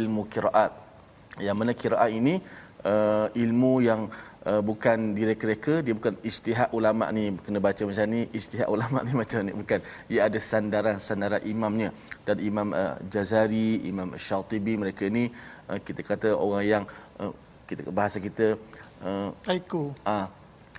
[0.00, 0.72] ilmu kiraat.
[1.46, 2.34] Yang mana kiraat ini
[2.84, 4.00] uh, ilmu yang
[4.46, 9.12] uh, bukan direka-reka dia bukan ijtihad ulama ni kena baca macam ni ijtihad ulama ni
[9.22, 9.80] macam ni bukan.
[10.10, 11.90] Dia ada sandaran-sandaran imamnya.
[12.26, 15.24] Dan imam uh, Jazari imam Syatibi mereka ni
[15.70, 16.84] uh, kita kata orang yang
[17.20, 17.32] uh,
[17.68, 18.46] kita bahasa kita
[19.04, 19.94] uh, Aiku.
[20.04, 20.28] Uh,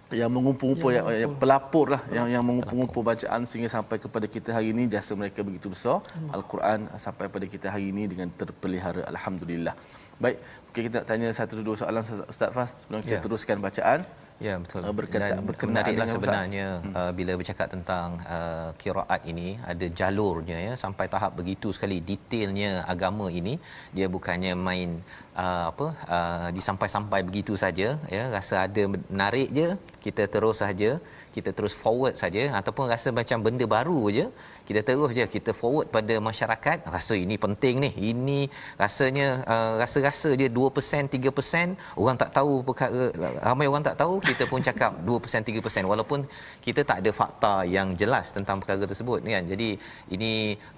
[0.10, 4.74] yang mengumpul-ngumpul yang, yang pelapor lah yang yang mengumpul-ngumpul bacaan sehingga sampai kepada kita hari
[4.74, 6.02] ini jasa mereka begitu besar.
[6.02, 6.34] Hmm.
[6.34, 9.76] al-Quran sampai pada kita hari ini dengan terpelihara alhamdulillah
[10.20, 10.38] baik
[10.70, 13.22] Okay, kita nak tanya satu dua soalan Ustaz Fas sebelum kita ya.
[13.26, 14.00] teruskan bacaan.
[14.40, 14.82] Ya betul.
[14.88, 16.94] Uh, berkata, Dan menariklah sebenarnya hmm.
[17.00, 22.72] uh, bila bercakap tentang uh, kiraat ini ada jalurnya ya sampai tahap begitu sekali detailnya
[22.94, 23.54] agama ini
[23.92, 25.04] dia bukannya main
[25.36, 29.68] uh, apa uh, disampai-sampai begitu saja ya rasa ada menarik je
[30.06, 30.92] kita terus saja
[31.36, 34.26] kita terus forward saja ataupun rasa macam benda baru je
[34.68, 38.40] kita terus je kita forward pada masyarakat rasa ini penting ni ini
[38.84, 43.04] rasanya uh, rasa-rasa dia 2% 3% orang tak tahu perkara
[43.48, 46.20] ramai orang tak tahu kita pun cakap 2% 3% walaupun
[46.66, 49.46] kita tak ada fakta yang jelas tentang perkara tersebut kan.
[49.52, 49.70] Jadi
[50.16, 50.34] ini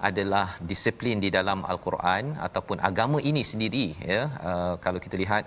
[0.08, 4.22] adalah disiplin di dalam al-Quran ataupun agama ini sendiri ya.
[4.48, 5.44] Uh, kalau kita lihat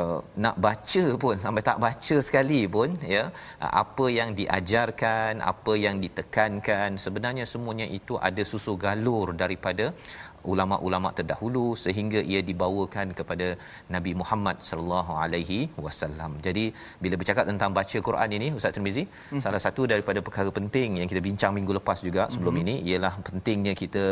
[0.00, 3.24] uh, nak baca pun sampai tak baca sekali pun ya
[3.64, 9.86] uh, apa yang diajarkan apa yang ditekankan sebenarnya semuanya itu ada susu galur daripada
[10.52, 13.48] ulama-ulama terdahulu sehingga ia dibawakan kepada
[13.94, 16.32] Nabi Muhammad sallallahu alaihi wasallam.
[16.46, 16.64] Jadi
[17.04, 19.42] bila bercakap tentang baca Quran ini Ustaz Tirmizi, hmm.
[19.44, 22.62] salah satu daripada perkara penting yang kita bincang minggu lepas juga sebelum hmm.
[22.64, 24.04] ini ialah pentingnya kita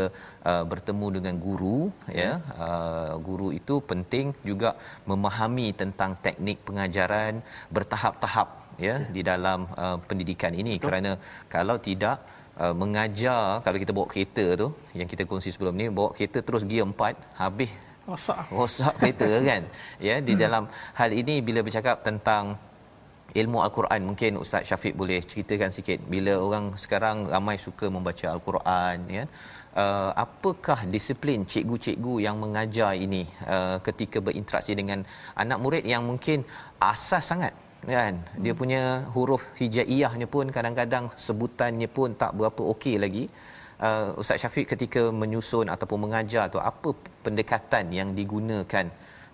[0.50, 2.16] uh, bertemu dengan guru hmm.
[2.22, 2.32] ya.
[2.66, 4.72] Uh, guru itu penting juga
[5.10, 7.34] memahami tentang teknik pengajaran
[7.76, 8.48] bertahap-tahap
[8.86, 9.12] ya okay.
[9.16, 10.84] di dalam uh, pendidikan ini Betul.
[10.86, 11.12] kerana
[11.54, 12.16] kalau tidak
[12.64, 14.68] uh, mengajar kalau kita bawa kereta tu
[14.98, 17.70] yang kita kongsi sebelum ni bawa kereta terus gear 4 habis
[18.10, 18.38] rosak.
[18.58, 19.62] rosak kereta kan?
[20.08, 20.64] Ya di dalam
[21.00, 22.44] hal ini bila bercakap tentang
[23.40, 25.98] ilmu al-Quran mungkin Ustaz Syafiq boleh ceritakan sikit.
[26.14, 29.24] Bila orang sekarang ramai suka membaca al-Quran ya
[29.82, 35.06] uh, apakah disiplin cikgu-cikgu yang mengajar ini uh, ketika berinteraksi dengan
[35.42, 36.42] anak murid yang mungkin
[36.92, 37.54] asas sangat
[37.86, 38.14] kan?
[38.36, 43.24] Dia punya huruf hijaiyahnya pun kadang-kadang sebutannya pun tak berapa okey lagi.
[43.80, 46.92] Uh, Ustaz Syafiq ketika menyusun ataupun mengajar tu apa
[47.24, 48.84] pendekatan yang digunakan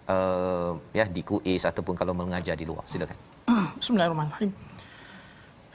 [0.06, 2.86] uh, ya di kuis ataupun kalau mengajar di luar?
[2.86, 3.18] Silakan.
[3.82, 4.52] Bismillahirrahmanirrahim.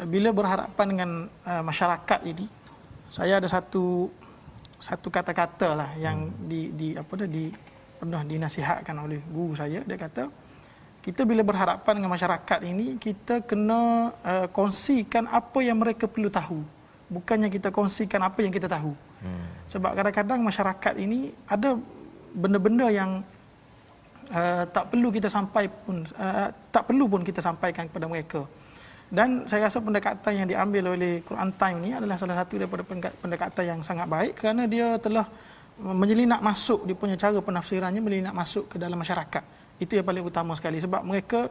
[0.08, 1.10] Bila berhadapan dengan
[1.44, 2.48] uh, masyarakat ini
[3.12, 4.08] saya ada satu
[4.80, 6.48] satu kata-kata lah yang hmm.
[6.48, 7.52] di di apa dah di
[8.00, 9.84] pernah dinasihatkan oleh guru saya.
[9.84, 10.32] Dia kata
[11.02, 16.62] kita bila berhadapan dengan masyarakat ini kita kena uh, kongsikan apa yang mereka perlu tahu.
[17.10, 18.94] Bukannya kita kongsikan apa yang kita tahu.
[19.22, 19.46] Hmm.
[19.70, 21.78] sebab kadang-kadang masyarakat ini ada
[22.34, 23.22] benda-benda yang
[24.34, 28.42] uh, tak perlu kita sampai pun uh, tak perlu pun kita sampaikan kepada mereka.
[29.12, 32.82] Dan saya rasa pendekatan yang diambil oleh Quran Time ini adalah salah satu daripada
[33.22, 35.30] pendekatan yang sangat baik kerana dia telah
[35.78, 40.54] menyelinap masuk di punya cara penafsirannya menyelinap masuk ke dalam masyarakat itu yang paling utama
[40.54, 40.78] sekali.
[40.78, 41.50] Sebab mereka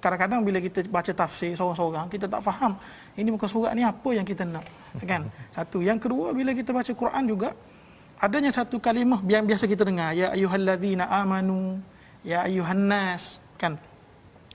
[0.00, 2.76] kadang-kadang bila kita baca tafsir seorang-seorang kita tak faham
[3.16, 4.64] ini muka surat ni apa yang kita nak
[5.04, 5.28] kan?
[5.56, 5.84] Satu.
[5.84, 7.52] Yang kedua bila kita baca Quran juga
[8.16, 11.80] adanya satu kalimah yang biasa kita dengar ya ayyuhallazina amanu
[12.24, 13.76] ya ayyuhannas kan?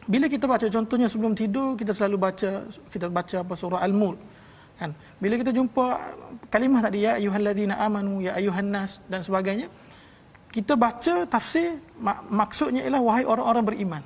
[0.09, 4.17] Bila kita baca contohnya sebelum tidur kita selalu baca kita baca apa surah al-mulk
[4.81, 4.97] kan?
[5.21, 5.85] Bila kita jumpa
[6.49, 9.69] kalimah tadi ya ayyuhallazina amanu ya ayyuhannas dan sebagainya
[10.51, 14.03] kita baca tafsir mak- maksudnya ialah wahai orang-orang beriman.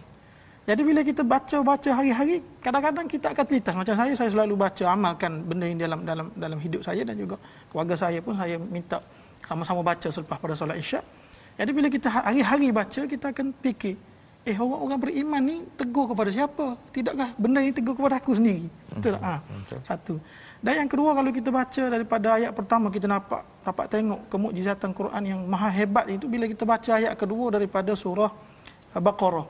[0.65, 3.73] Jadi bila kita baca-baca hari-hari, kadang-kadang kita akan terlintas.
[3.77, 7.37] Macam saya, saya selalu baca, amalkan benda ini dalam dalam dalam hidup saya dan juga
[7.69, 8.97] keluarga saya pun saya minta
[9.45, 11.05] sama-sama baca selepas pada solat isyak.
[11.53, 13.93] Jadi bila kita ha-, hari-hari baca, kita akan fikir,
[14.41, 16.77] eh orang-orang beriman ni tegur kepada siapa?
[16.89, 18.65] Tidakkah benda ini tegur kepada aku sendiri?
[18.89, 19.21] Betul tak?
[19.21, 19.33] Ha,
[19.85, 20.13] satu.
[20.63, 25.23] Dan yang kedua kalau kita baca daripada ayat pertama kita nampak dapat tengok kemukjizatan Quran
[25.23, 28.31] yang maha hebat itu bila kita baca ayat kedua daripada surah
[28.95, 29.43] Baqarah.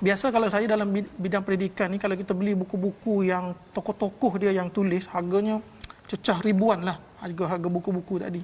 [0.00, 4.72] biasa kalau saya dalam bidang pendidikan ni kalau kita beli buku-buku yang tokoh-tokoh dia yang
[4.72, 5.60] tulis harganya
[6.08, 8.42] cecah ribuan lah harga-harga buku-buku tadi.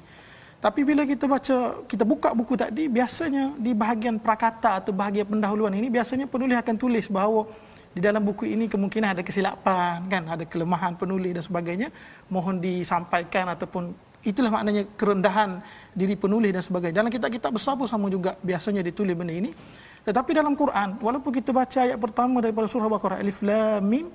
[0.61, 5.73] Tapi bila kita baca, kita buka buku tadi, biasanya di bahagian prakata atau bahagian pendahuluan
[5.73, 7.49] ini, biasanya penulis akan tulis bahawa
[7.91, 11.89] di dalam buku ini kemungkinan ada kesilapan, kan, ada kelemahan penulis dan sebagainya.
[12.31, 13.91] Mohon disampaikan ataupun
[14.23, 15.59] itulah maknanya kerendahan
[15.91, 17.03] diri penulis dan sebagainya.
[17.03, 19.51] Dalam kitab-kitab besar pun sama juga biasanya ditulis benda ini.
[20.07, 24.07] Tetapi dalam Quran, walaupun kita baca ayat pertama daripada surah Baqarah Alif Lam Mim,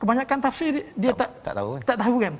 [0.00, 1.82] kebanyakan tafsir dia tak tak, tak tahu kan.
[1.84, 2.34] Tak tahu kan.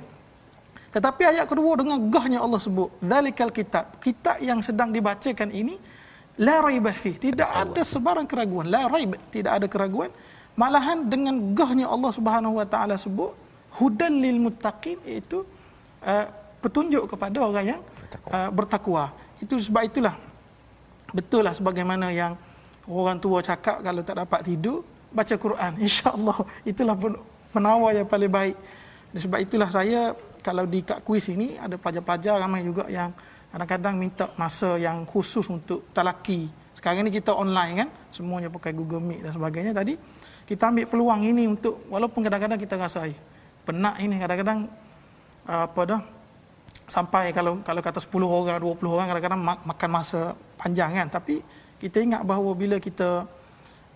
[0.93, 5.77] Tetapi ayat kedua dengan gahnya Allah sebut, "Dzalikal kitab." Kitab yang sedang dibacakan ini
[6.41, 10.09] la raiba fi, tidak ada sebarang keraguan, la raib, tidak ada keraguan.
[10.53, 13.33] Malahan dengan gahnya Allah Subhanahu wa taala sebut,
[13.81, 15.41] "Hudan lil muttaqin" itu
[16.05, 16.25] uh,
[16.61, 17.81] petunjuk kepada orang yang
[18.29, 19.09] uh, bertakwa.
[19.41, 20.15] Itu sebab itulah
[21.09, 22.37] betul lah sebagaimana yang
[22.85, 25.71] orang tua cakap kalau tak dapat tidur baca Quran.
[25.85, 26.95] Insya-Allah itulah
[27.49, 28.57] penawar yang paling baik.
[29.13, 33.13] Dan sebab itulah saya kalau di kat kuis ini ada pelajar-pelajar ramai juga yang
[33.53, 36.49] kadang-kadang minta masa yang khusus untuk talaki.
[36.83, 39.71] Sekarang ni kita online kan, semuanya pakai Google Meet dan sebagainya.
[39.71, 39.95] Tadi
[40.43, 43.15] kita ambil peluang ini untuk walaupun kadang-kadang kita rasa ay,
[43.63, 44.67] penat ini kadang-kadang
[45.47, 46.01] uh, apa dah
[46.83, 51.39] sampai kalau kalau kata 10 orang 20 orang kadang-kadang makan masa panjang kan tapi
[51.79, 53.23] kita ingat bahawa bila kita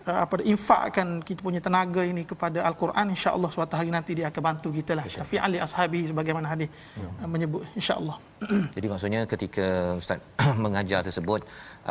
[0.08, 4.42] uh, apa infakkan kita punya tenaga ini kepada al-Quran insya-Allah suatu hari nanti dia akan
[4.48, 6.68] bantu kita lah syafi'an li ashabi sebagaimana hadis
[7.02, 7.08] ya.
[7.22, 8.16] uh, menyebut insya-Allah.
[8.76, 9.66] Jadi maksudnya ketika
[10.00, 10.18] ustaz
[10.64, 11.40] mengajar tersebut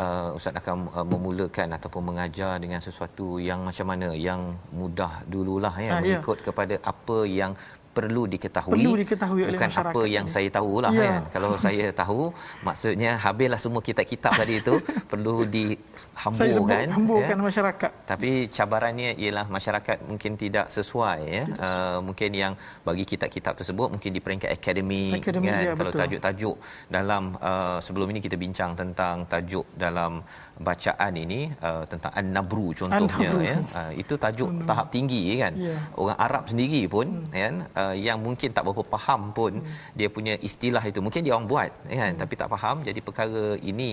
[0.01, 4.41] uh, ustaz akan uh, memulakan ataupun mengajar dengan sesuatu yang macam mana yang
[4.81, 6.45] mudah dululah ya ah, mengikut ya.
[6.49, 7.51] kepada apa yang
[7.97, 10.33] perlu diketahui perlu diketahui oleh bukan masyarakat apa yang ini.
[10.35, 11.01] saya tahulah ya.
[11.01, 12.21] kan kalau saya tahu
[12.67, 14.75] maksudnya habislah semua kitab-kitab tadi itu
[15.11, 17.43] perlu dihamburkan hamburkan ya.
[17.49, 22.53] masyarakat tapi cabarannya ialah masyarakat mungkin tidak sesuai ya uh, mungkin yang
[22.87, 26.55] bagi kitab-kitab tersebut mungkin di peringkat akademik kan ya, kalau tajuk-tajuk
[26.91, 30.21] dalam uh, sebelum ini kita bincang tentang tajuk dalam
[30.57, 33.49] bacaan ini uh, tentang an-nabru contohnya an-nabru.
[33.49, 35.79] ya uh, itu tajuk an tahap tinggi kan yeah.
[36.01, 37.33] orang Arab sendiri pun hmm.
[37.33, 39.93] kan uh, yang mungkin tak berapa faham pun hmm.
[39.99, 40.99] dia punya istilah itu.
[41.05, 41.71] Mungkin dia orang buat
[42.01, 42.11] kan?
[42.13, 42.19] Hmm.
[42.21, 42.75] tapi tak faham.
[42.87, 43.89] Jadi perkara ini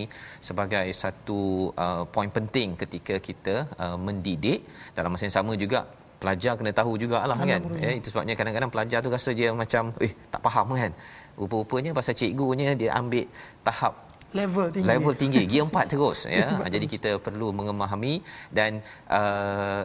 [0.49, 4.65] sebagai satu uh, poin penting ketika kita uh, mendidik.
[4.97, 5.87] Dalam masa yang sama juga
[6.23, 7.63] pelajar kena tahu jugalah kan?
[7.85, 10.93] ya itu sebabnya kadang-kadang pelajar tu rasa dia macam eh tak faham kan?
[11.37, 13.27] Rupa-rupanya pasal cikgunya dia ambil
[13.67, 13.95] tahap
[14.35, 14.89] level tinggi.
[14.91, 16.49] level tinggi gear 4 terus ya.
[16.75, 18.15] Jadi kita perlu memahami
[18.59, 18.83] dan
[19.19, 19.83] uh,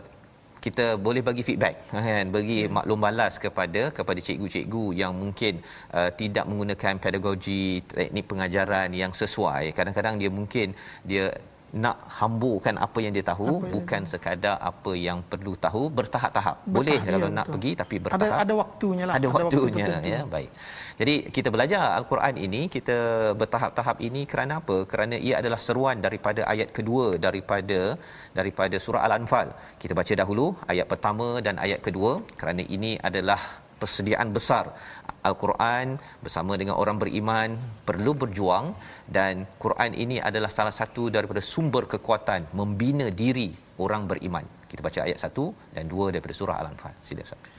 [0.65, 2.25] kita boleh bagi feedback kan?
[2.35, 2.73] Bagi yeah.
[2.77, 5.63] maklum balas kepada kepada cikgu-cikgu yang mungkin
[5.95, 9.71] uh, tidak menggunakan pedagogi teknik pengajaran yang sesuai.
[9.77, 10.75] Kadang-kadang dia mungkin
[11.11, 11.25] dia
[11.69, 14.11] nak hamburkan apa yang dia tahu apa bukan yang...
[14.11, 16.65] sekadar apa yang perlu tahu bertahap-tahap.
[16.65, 17.37] Boleh ya, kalau betul.
[17.37, 18.25] nak pergi tapi bertahap.
[18.25, 19.15] ada ada waktunya lah.
[19.15, 20.49] Ada, ada waktunya waktu ya baik
[20.99, 22.97] jadi kita belajar al-Quran ini kita
[23.41, 27.79] bertahap-tahap ini kerana apa kerana ia adalah seruan daripada ayat kedua daripada
[28.39, 29.49] daripada surah al-anfal
[29.83, 33.41] kita baca dahulu ayat pertama dan ayat kedua kerana ini adalah
[33.81, 34.65] persediaan besar
[35.29, 35.87] Al-Quran
[36.23, 37.49] bersama dengan orang beriman
[37.87, 38.65] perlu berjuang
[39.17, 43.49] dan Quran ini adalah salah satu daripada sumber kekuatan membina diri
[43.85, 44.45] orang beriman.
[44.71, 46.93] Kita baca ayat 1 dan 2 daripada surah Al-Anfal.
[47.09, 47.58] Sila Ustaz.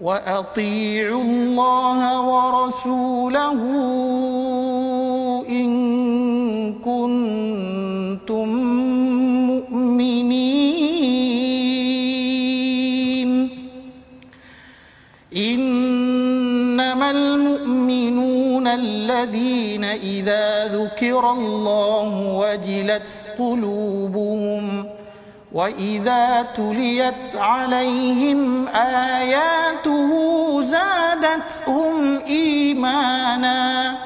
[0.00, 3.58] وأطيعوا الله ورسوله
[5.48, 5.70] إن
[6.80, 8.48] كنتم
[9.50, 10.50] مؤمنين.
[15.36, 15.80] إن
[18.74, 24.86] الذين إذا ذكر الله وجلت قلوبهم
[25.52, 30.10] وإذا تليت عليهم آياته
[30.60, 33.98] زادتهم إيمانا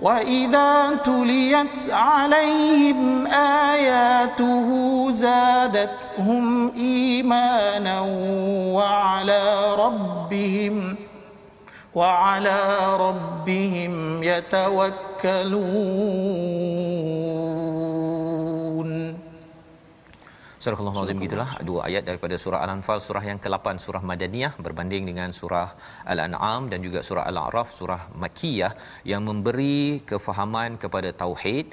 [0.00, 3.26] وإذا تليت عليهم
[3.72, 4.66] آياته
[5.10, 8.00] زادتهم إيمانا
[8.74, 11.14] وعلى ربهم ۖ
[11.94, 12.60] وعلى
[13.00, 15.54] ربهم يتوكلون
[20.64, 25.28] Surah Al-Azim gitulah dua ayat daripada surah Al-Anfal surah yang ke-8 surah Madaniyah berbanding dengan
[25.38, 25.68] surah
[26.12, 28.72] Al-An'am dan juga surah Al-A'raf surah Makkiyah
[29.12, 31.68] yang memberi kefahaman kepada tauhid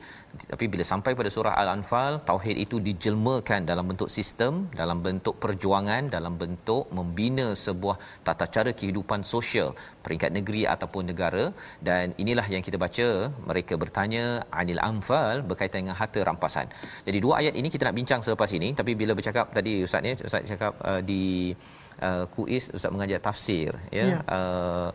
[0.51, 6.03] tapi bila sampai pada surah al-anfal tauhid itu dijelmakan dalam bentuk sistem dalam bentuk perjuangan
[6.15, 9.69] dalam bentuk membina sebuah tata cara kehidupan sosial
[10.03, 11.45] peringkat negeri ataupun negara.
[11.88, 13.07] Dan inilah yang kita baca
[13.49, 14.25] mereka bertanya
[14.61, 16.67] anil anfal berkaitan dengan harta rampasan.
[17.07, 18.71] Jadi dua ayat ini kita nak bincang selepas ini.
[18.79, 21.23] Tapi bila bercakap tadi ustaz ni ustaz cakap uh, di
[22.07, 24.05] uh, kuis ustaz mengajar tafsir ya.
[24.15, 24.21] Yeah.
[24.38, 24.89] uh,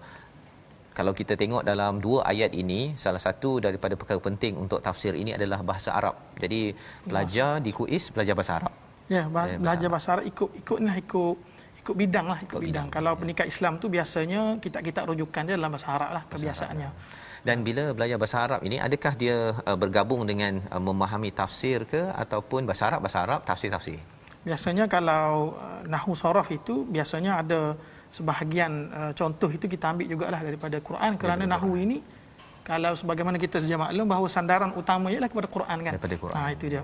[0.97, 5.37] kalau kita tengok dalam dua ayat ini salah satu daripada perkara penting untuk tafsir ini
[5.37, 6.17] adalah bahasa Arab.
[6.41, 6.73] Jadi
[7.05, 8.73] belajar di kuis belajar bahasa Arab.
[9.13, 11.37] Ya, bahasa, eh, belajar bahasa Arab ikut ikutlah ikut
[11.85, 12.89] ikut bidang lah ikut, ikut bidang.
[12.89, 12.97] bidang.
[12.97, 13.19] Kalau ya.
[13.21, 16.91] peningkat Islam tu biasanya kita kita rujukan dia dalam bahasa Arab lah kebiasaannya.
[17.47, 22.09] Dan bila belajar bahasa Arab ini adakah dia uh, bergabung dengan uh, memahami tafsir ke
[22.17, 24.01] ataupun bahasa Arab bahasa Arab tafsir tafsir?
[24.49, 27.77] Biasanya kalau uh, nahwu saraf itu biasanya ada
[28.17, 31.99] sebahagian uh, contoh itu kita ambil jugalah daripada Quran kerana daripada nahwu ini
[32.71, 35.93] kalau sebagaimana kita sudah maklum bahawa sandaran utama ialah kepada Quran kan.
[35.95, 36.37] Daripada Quran.
[36.39, 36.83] Ha itu dia.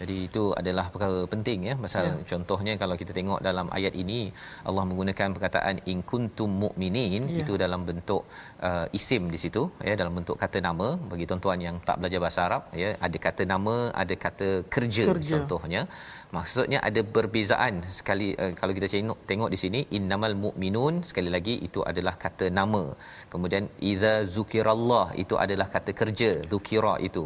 [0.00, 1.74] Jadi itu adalah perkara penting ya.
[1.84, 2.14] Pasal ya.
[2.30, 4.20] contohnya kalau kita tengok dalam ayat ini
[4.68, 7.38] Allah menggunakan perkataan in kuntum mu'minin ya.
[7.42, 8.26] itu dalam bentuk
[8.68, 12.40] uh, isim di situ ya dalam bentuk kata nama bagi tuan-tuan yang tak belajar bahasa
[12.48, 15.32] Arab ya ada kata nama ada kata kerja, kerja.
[15.34, 15.82] contohnya
[16.36, 17.74] maksudnya ada perbezaan.
[17.98, 22.46] Sekali uh, kalau kita tengok tengok di sini innamal mu'minun sekali lagi itu adalah kata
[22.58, 22.84] nama.
[23.32, 27.24] Kemudian idza zukirallah itu adalah kata kerja zukira itu.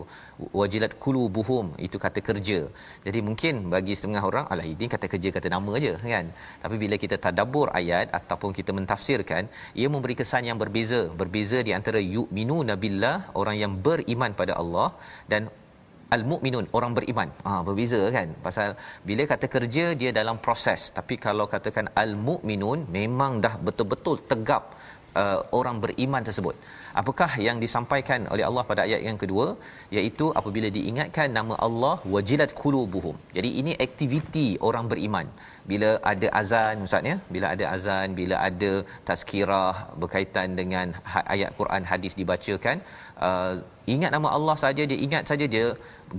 [0.60, 2.58] Wajilat qulubuhum itu kata kerja.
[3.06, 6.26] Jadi mungkin bagi setengah orang alah ini kata kerja kata nama aja kan?
[6.64, 9.44] Tapi bila kita tadabbur ayat ataupun kita mentafsirkan
[9.80, 11.02] ia memberi kesan yang berbeza.
[11.22, 14.90] Berbeza di antara yu'minu nabillah orang yang beriman pada Allah
[15.32, 15.42] dan
[16.14, 17.28] al-mukminun orang beriman.
[17.46, 18.28] Ha, berbeza kan?
[18.46, 18.68] Pasal
[19.08, 24.62] bila kata kerja dia dalam proses, tapi kalau katakan al-mukminun memang dah betul-betul tegap
[25.22, 26.56] uh, orang beriman tersebut.
[27.00, 29.46] Apakah yang disampaikan oleh Allah pada ayat yang kedua
[29.96, 33.16] iaitu apabila diingatkan nama Allah wajilat qulubuhum.
[33.36, 35.28] Jadi ini aktiviti orang beriman.
[35.70, 38.72] Bila ada azan ustaz ya, bila ada azan, bila ada
[39.08, 42.78] tazkirah berkaitan dengan ha-, ayat Quran hadis dibacakan,
[43.28, 43.54] uh,
[43.94, 45.66] ingat nama Allah saja dia ingat saja dia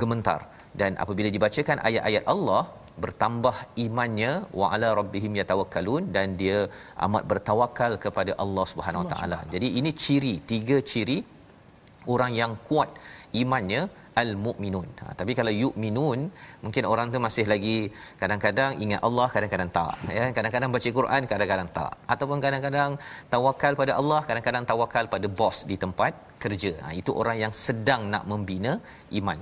[0.01, 0.39] gemetar
[0.79, 2.61] dan apabila dibacakan ayat-ayat Allah
[3.03, 3.55] bertambah
[3.85, 6.59] imannya wa ala rabbihim yatawakkalun dan dia
[7.05, 9.39] amat bertawakal kepada Allah Subhanahu Wa Taala.
[9.53, 11.17] Jadi ini ciri tiga ciri
[12.13, 12.89] orang yang kuat
[13.41, 13.81] imannya
[14.21, 14.87] al-mu'minun.
[15.01, 16.19] Ha, tapi kalau yu'minun,
[16.65, 17.77] mungkin orang tu masih lagi
[18.21, 19.95] kadang-kadang ingat Allah, kadang-kadang tak.
[20.17, 21.93] Ya, kadang-kadang baca Quran, kadang-kadang tak.
[22.13, 22.91] Ataupun kadang-kadang
[23.33, 26.13] tawakal pada Allah, kadang-kadang tawakal pada bos di tempat
[26.43, 26.73] kerja.
[26.83, 28.73] Ha, itu orang yang sedang nak membina
[29.21, 29.39] iman.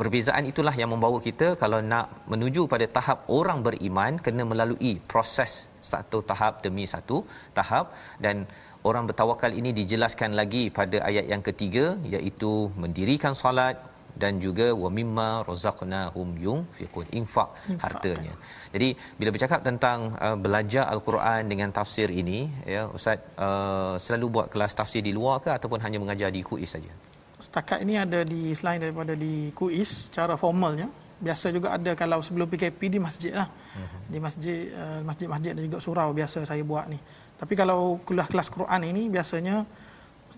[0.00, 5.52] Perbezaan itulah yang membawa kita kalau nak menuju pada tahap orang beriman kena melalui proses
[5.90, 7.16] satu tahap demi satu
[7.56, 7.86] tahap
[8.24, 8.46] dan
[8.88, 12.52] orang bertawakal ini dijelaskan lagi pada ayat yang ketiga iaitu
[12.82, 13.76] mendirikan solat
[14.22, 17.48] dan juga wa mimma razaqnahum yunfiqun infak
[17.84, 18.34] hartanya.
[18.74, 18.88] Jadi
[19.18, 22.40] bila bercakap tentang uh, belajar al-Quran dengan tafsir ini
[22.74, 26.74] ya ustaz uh, selalu buat kelas tafsir di luar ke ataupun hanya mengajar di kuis
[26.74, 26.92] saja?
[27.38, 32.46] Setakat ini ada di selain daripada di kuis secara formalnya biasa juga ada kalau sebelum
[32.46, 33.50] PKP di masjid lah.
[33.50, 34.00] Uh-huh.
[34.06, 36.98] Di masjid uh, masjid-masjid dan juga surau biasa saya buat ni.
[37.38, 39.66] Tapi kalau kuliah kelas Quran ini biasanya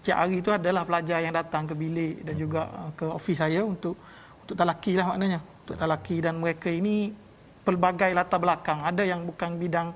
[0.01, 3.61] setiap hari itu adalah pelajar yang datang ke bilik dan juga uh, ke ofis saya
[3.61, 4.01] untuk
[4.41, 7.13] untuk talaki lah maknanya untuk talaki dan mereka ini
[7.61, 9.93] pelbagai latar belakang ada yang bukan bidang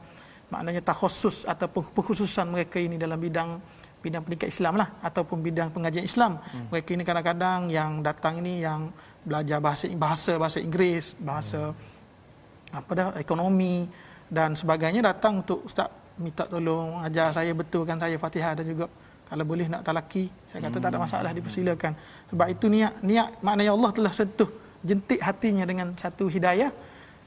[0.53, 3.59] maknanya takhusus ataupun pengkhususan mereka ini dalam bidang
[4.05, 6.69] bidang pendidikan Islam lah ataupun bidang pengajian Islam hmm.
[6.69, 8.93] mereka ini kadang-kadang yang datang ini yang
[9.25, 12.77] belajar bahasa bahasa bahasa Inggeris bahasa hmm.
[12.77, 13.89] apa dah ekonomi
[14.29, 15.89] dan sebagainya datang untuk ustaz
[16.21, 18.87] minta tolong ajar saya betulkan saya Fatihah dan juga
[19.35, 20.85] kalau boleh nak talaki saya kata hmm.
[20.87, 21.93] tak ada masalah dipersilakan
[22.31, 24.47] sebab itu niat niat maknanya Allah telah sentuh
[24.79, 26.71] jentik hatinya dengan satu hidayah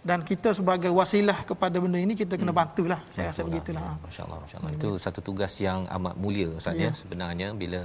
[0.10, 2.60] dan kita sebagai wasilah kepada benda ini kita kena hmm.
[2.60, 3.00] bantulah.
[3.16, 3.84] Saya rasa begitulah.
[3.88, 4.72] Ya, masyaallah masyaallah.
[4.78, 6.88] Itu satu tugas yang amat mulia ustaz ya.
[6.88, 6.92] ya.
[7.02, 7.82] Sebenarnya bila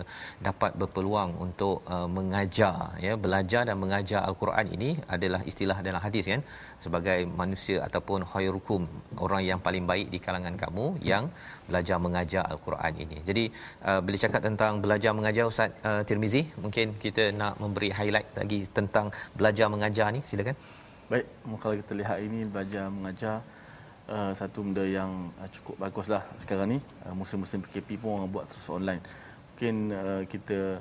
[0.49, 6.27] dapat berpeluang untuk uh, mengajar ya belajar dan mengajar al-Quran ini adalah istilah dalam hadis
[6.33, 6.43] kan?
[6.85, 8.83] Sebagai manusia ataupun khairukum
[9.25, 11.27] orang yang paling baik di kalangan kamu yang
[11.71, 13.19] belajar mengajar al-Quran ini.
[13.31, 13.45] Jadi
[13.89, 18.61] uh, bila cakap tentang belajar mengajar ustaz uh, Tirmizi mungkin kita nak memberi highlight lagi
[18.79, 19.09] tentang
[19.41, 20.23] belajar mengajar ni.
[20.31, 20.57] Silakan
[21.13, 21.29] Baik,
[21.61, 23.45] kalau kita lihat ini belajar mengajar
[24.09, 26.79] uh, satu benda yang uh, cukup baguslah sekarang ni.
[27.05, 29.05] Uh, musim-musim PKP pun orang buat terus online.
[29.53, 30.81] Mungkin uh, kita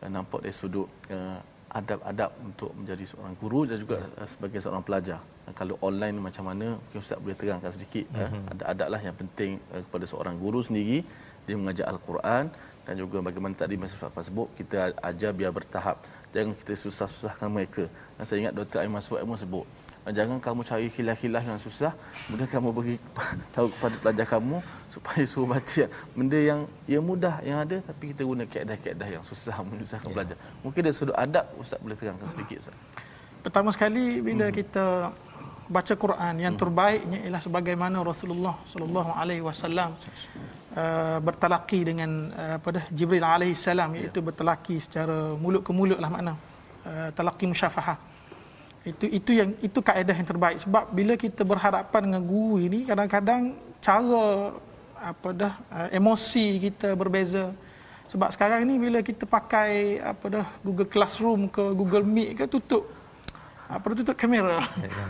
[0.00, 1.36] uh, nampak dari sudut uh,
[1.68, 5.20] adab-adab untuk menjadi seorang guru dan juga uh, sebagai seorang pelajar.
[5.44, 8.48] Uh, kalau online macam mana mungkin ustaz boleh terangkan sedikit mm-hmm.
[8.48, 11.04] uh, ada adab lah yang penting uh, kepada seorang guru sendiri
[11.44, 12.48] dia mengajar al-Quran
[12.88, 16.00] dan juga bagaimana tadi Masa Fafaz sebut kita ajar biar bertahap
[16.34, 17.84] jangan kita susah-susahkan mereka
[18.18, 18.78] dan saya ingat Dr.
[18.82, 19.66] Aiman Suat pun sebut
[20.14, 21.90] jangan kamu cari khilaf-khilaf yang susah
[22.26, 22.96] kemudian kamu beri
[23.54, 28.22] tahu kepada pelajar kamu supaya suruh baca benda yang yang mudah yang ada tapi kita
[28.22, 30.14] guna kaedah-kaedah yang susah menyusahkan ya.
[30.14, 32.76] pelajar mungkin dari sudut adab ustaz boleh terangkan sedikit ustaz
[33.42, 34.54] pertama sekali bila hmm.
[34.54, 35.10] kita
[35.66, 36.62] baca Quran yang hmm.
[36.62, 39.90] terbaiknya ialah sebagaimana Rasulullah sallallahu alaihi wasallam
[40.78, 44.24] uh, bertalaki dengan uh, pada Jibril alaihi salam iaitu ya.
[44.30, 46.38] bertalaki secara mulut ke mulut lah makna
[46.86, 47.98] uh, talaki musyafahah
[48.86, 53.58] itu itu yang itu kaedah yang terbaik sebab bila kita berhadapan dengan guru ini kadang-kadang
[53.82, 54.54] cara
[55.02, 57.50] apa dah uh, emosi kita berbeza
[58.06, 62.95] sebab sekarang ni bila kita pakai apa dah Google Classroom ke Google Meet ke tutup
[63.66, 64.62] apa tutup kamera.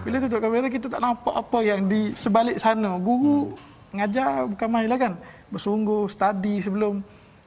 [0.02, 2.96] Bila tutup kamera kita tak nampak apa yang di sebalik sana.
[2.96, 3.56] Guru hmm.
[4.00, 5.14] ngajar bukan main lah kan?
[5.52, 7.04] Bersungguh study sebelum.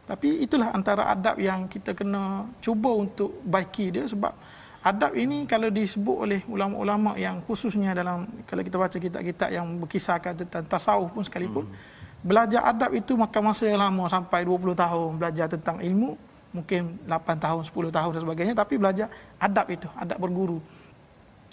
[0.09, 4.05] Tapi itulah antara adab yang kita kena cuba untuk baiki dia.
[4.09, 4.33] Sebab
[4.81, 10.33] adab ini kalau disebut oleh ulama-ulama yang khususnya dalam kalau kita baca kitab-kitab yang berkisahkan
[10.45, 12.25] tentang tasawuf pun sekalipun hmm.
[12.25, 15.09] belajar adab itu makan masa yang lama sampai 20 tahun.
[15.17, 16.17] Belajar tentang ilmu
[16.49, 18.53] mungkin 8 tahun 10 tahun dan sebagainya.
[18.57, 19.07] Tapi belajar
[19.37, 20.61] adab itu adab berguru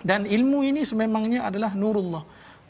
[0.05, 2.25] dan ilmu ini sememangnya adalah nurullah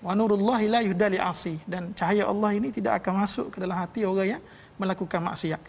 [0.04, 4.06] wa nurullah la yuhdali asi dan cahaya Allah ini tidak akan masuk ke dalam hati
[4.06, 4.42] orang yang
[4.76, 5.60] melakukan maksiat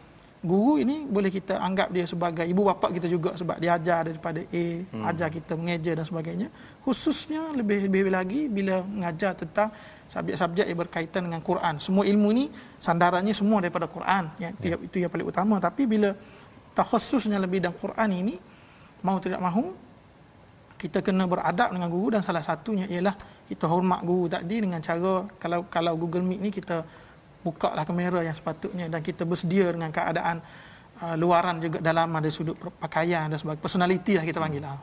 [0.45, 4.45] guru ini boleh kita anggap dia sebagai ibu bapa kita juga sebab dia ajar daripada
[4.45, 5.03] A, hmm.
[5.09, 6.47] ajar kita mengeja dan sebagainya.
[6.85, 9.73] Khususnya lebih-lebih lagi bila mengajar tentang
[10.07, 11.81] subjek-subjek yang berkaitan dengan Quran.
[11.81, 12.45] Semua ilmu ni
[12.77, 14.29] sandarannya semua daripada Quran.
[14.37, 14.77] Ya, ya.
[14.77, 15.57] Itu yang paling utama.
[15.57, 16.13] Tapi bila
[16.77, 18.35] takhususnya lebih dalam Quran ini,
[19.01, 19.73] mau tidak mahu,
[20.77, 23.17] kita kena beradab dengan guru dan salah satunya ialah
[23.49, 26.85] kita hormat guru tadi dengan cara kalau kalau Google Meet ni kita
[27.41, 30.37] buka lah kamera yang sepatutnya dan kita bersedia dengan keadaan
[31.01, 33.63] uh, luaran juga dalam ada sudut pakaian dan sebagainya.
[33.63, 34.77] Personality lah kita panggil lah.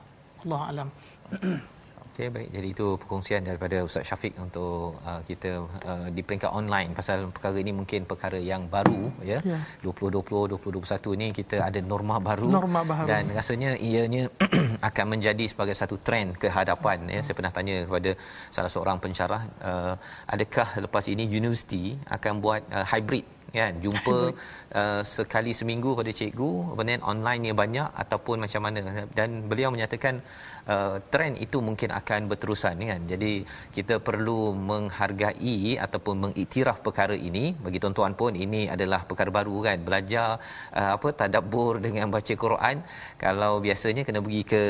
[0.45, 0.89] Allah alam
[2.15, 2.49] Okey baik.
[2.55, 6.95] Jadi itu perkongsian daripada Ustaz Syafiq untuk uh, kita uh, di peringkat online.
[6.95, 9.43] Pasal perkara ini mungkin perkara yang baru ya.
[9.43, 9.67] Yeah.
[9.83, 12.47] 2020 2021 ni kita ada norma baru.
[12.47, 13.11] Norma baru.
[13.11, 14.31] Dan rasanya ianya
[14.95, 17.19] akan menjadi sebagai satu trend ke hadapan ya.
[17.19, 18.15] Saya pernah tanya kepada
[18.55, 19.95] salah seorang pensyarah uh,
[20.31, 24.17] adakah lepas ini universiti akan buat uh, hybrid kan jumpa
[24.81, 28.81] uh, sekali seminggu pada cikgu kemudian online ni banyak ataupun macam mana.
[29.19, 30.15] Dan beliau menyatakan
[30.73, 33.01] uh, trend itu mungkin akan berterusan kan.
[33.13, 33.33] Jadi
[33.77, 34.41] kita perlu
[34.71, 37.45] menghargai ataupun mengiktiraf perkara ini.
[37.65, 39.79] Bagi tuan-tuan pun ini adalah perkara baru kan.
[39.89, 40.29] Belajar
[40.79, 42.77] uh, apa tadabbur dengan baca Quran.
[43.25, 44.63] Kalau biasanya kena pergi ke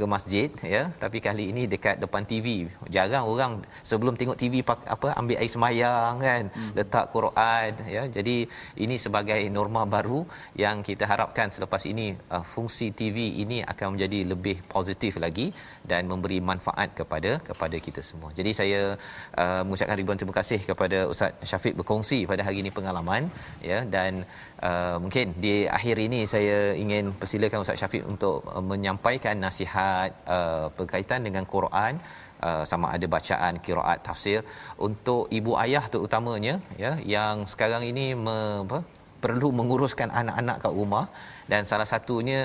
[0.00, 0.82] ke masjid ya.
[1.02, 2.46] Tapi kali ini dekat depan TV
[2.96, 3.52] jarang orang
[3.90, 4.54] sebelum tengok TV
[4.94, 6.44] apa ambil air semayang kan.
[6.52, 6.72] Hmm.
[6.78, 8.36] letak Quran ya jadi
[8.84, 10.20] ini sebagai norma baru
[10.62, 15.46] yang kita harapkan selepas ini uh, fungsi TV ini akan menjadi lebih positif lagi
[15.90, 18.30] dan memberi manfaat kepada kepada kita semua.
[18.38, 18.80] Jadi saya
[19.42, 23.22] uh, mengucapkan ribuan terima kasih kepada Ustaz Syafiq berkongsi pada hari ini pengalaman
[23.70, 24.12] ya dan
[24.68, 30.66] uh, mungkin di akhir ini saya ingin persilakan Ustaz Syafiq untuk uh, menyampaikan nasihat uh,
[30.78, 31.94] berkaitan dengan Quran
[32.48, 34.38] Uh, sama ada bacaan qiraat tafsir
[34.86, 38.78] untuk ibu ayah terutamanya ya yang sekarang ini me, apa,
[39.24, 41.06] perlu menguruskan anak-anak kat rumah.
[41.50, 42.38] Dan salah satunya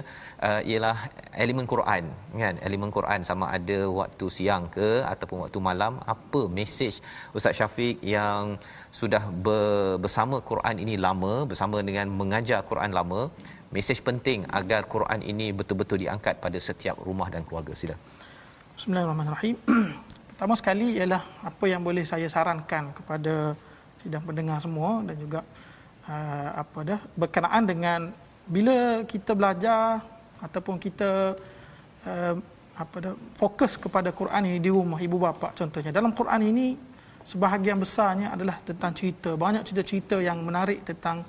[0.48, 0.98] uh, ialah
[1.44, 2.04] elemen Quran
[2.42, 2.56] kan?
[2.68, 5.94] Elemen Quran sama ada waktu siang ke ataupun waktu malam.
[6.14, 6.96] Apa mesej
[7.38, 8.58] Ustaz Syafiq yang
[9.00, 13.22] sudah ber, bersama Quran ini lama bersama dengan mengajar Quran lama
[13.76, 17.74] mesej penting agar Quran ini betul-betul diangkat pada setiap rumah dan keluarga?
[17.82, 17.98] Sila
[18.78, 19.58] Bismillahirrahmanirrahim
[20.30, 23.58] pertama sekali ialah apa yang boleh saya sarankan kepada
[23.98, 25.42] sidang pendengar semua dan juga
[26.06, 28.14] uh, apa dah berkenaan dengan
[28.46, 30.06] bila kita belajar
[30.38, 31.34] ataupun kita
[32.06, 32.38] uh,
[32.78, 36.78] apa dah fokus kepada Quran ini di rumah ibu bapa contohnya dalam Quran ini
[37.26, 41.26] sebahagian besarnya adalah tentang cerita banyak cerita-cerita yang menarik tentang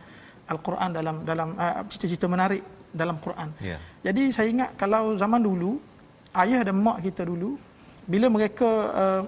[0.52, 2.60] al-Quran dalam dalam uh, cerita-cerita menarik
[2.92, 3.56] dalam Quran.
[3.64, 3.80] Yeah.
[4.04, 5.87] Jadi saya ingat kalau zaman dulu
[6.36, 7.56] ayah dan mak kita dulu
[8.08, 9.22] bila mereka uh,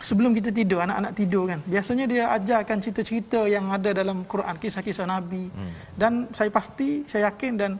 [0.00, 5.06] sebelum kita tidur anak-anak tidur kan biasanya dia ajarkan cerita-cerita yang ada dalam Quran kisah-kisah
[5.06, 5.48] nabi.
[5.52, 5.72] Hmm.
[5.94, 7.72] dan saya pasti saya yakin dan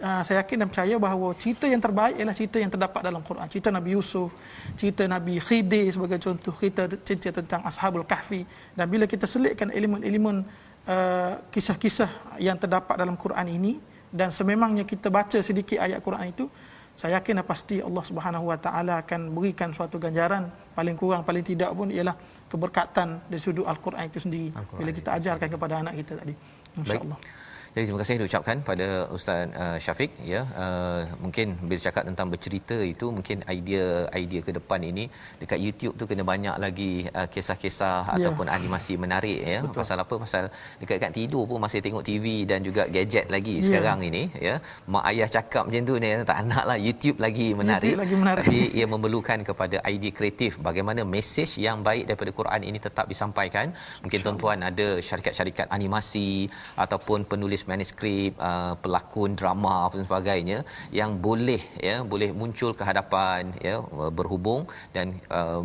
[0.00, 3.46] uh, saya yakin dan percaya bahawa cerita yang terbaik ialah cerita yang terdapat dalam Quran.
[3.50, 4.32] Cerita Nabi Yusuf
[4.74, 8.42] cerita Nabi Khidir sebagai contoh cerita, cerita tentang Ashabul Kahfi.
[8.74, 10.42] Dan bila kita selitkan elemen-elemen
[10.88, 13.72] uh, kisah-kisah yang terdapat dalam Quran ini
[14.14, 16.46] dan sememangnya kita baca sedikit ayat Quran itu
[16.94, 20.46] saya yakin dan pasti Allah Subhanahu Wa Taala akan berikan suatu ganjaran
[20.78, 22.14] paling kurang paling tidak pun ialah
[22.46, 24.54] keberkatan dari sudut Al-Quran itu sendiri.
[24.54, 26.34] Al-Quran bila kita ajarkan kepada anak kita tadi.
[26.78, 27.33] Insyaallah
[27.74, 30.40] jadi terima kasih diucapkan pada Ustaz uh, Syafiq ya.
[30.62, 35.04] Uh, mungkin bila cakap tentang bercerita itu mungkin idea-idea ke depan ini
[35.40, 38.14] dekat YouTube tu kena banyak lagi uh, kisah-kisah yeah.
[38.14, 39.58] ataupun animasi menarik ya.
[39.66, 39.78] Betul.
[39.82, 40.14] Pasal apa?
[40.24, 40.44] Pasal
[40.78, 43.66] dekat-dekat tidur pun masih tengok TV dan juga gadget lagi yeah.
[43.66, 44.54] sekarang ini ya.
[44.94, 47.90] Mak ayah cakap macam tu ni tak naklah YouTube lagi menarik.
[47.90, 48.44] YouTube lagi menarik.
[48.46, 53.74] Tapi ia memerlukan kepada idea kreatif bagaimana mesej yang baik daripada Quran ini tetap disampaikan.
[54.06, 56.46] Mungkin tuan-tuan ada syarikat-syarikat animasi
[56.78, 60.58] ataupun penulis manuskrip uh, pelakon drama apa sebagainya
[61.00, 63.76] yang boleh ya boleh muncul ke hadapan ya
[64.18, 64.62] berhubung
[64.96, 65.06] dan
[65.38, 65.60] uh,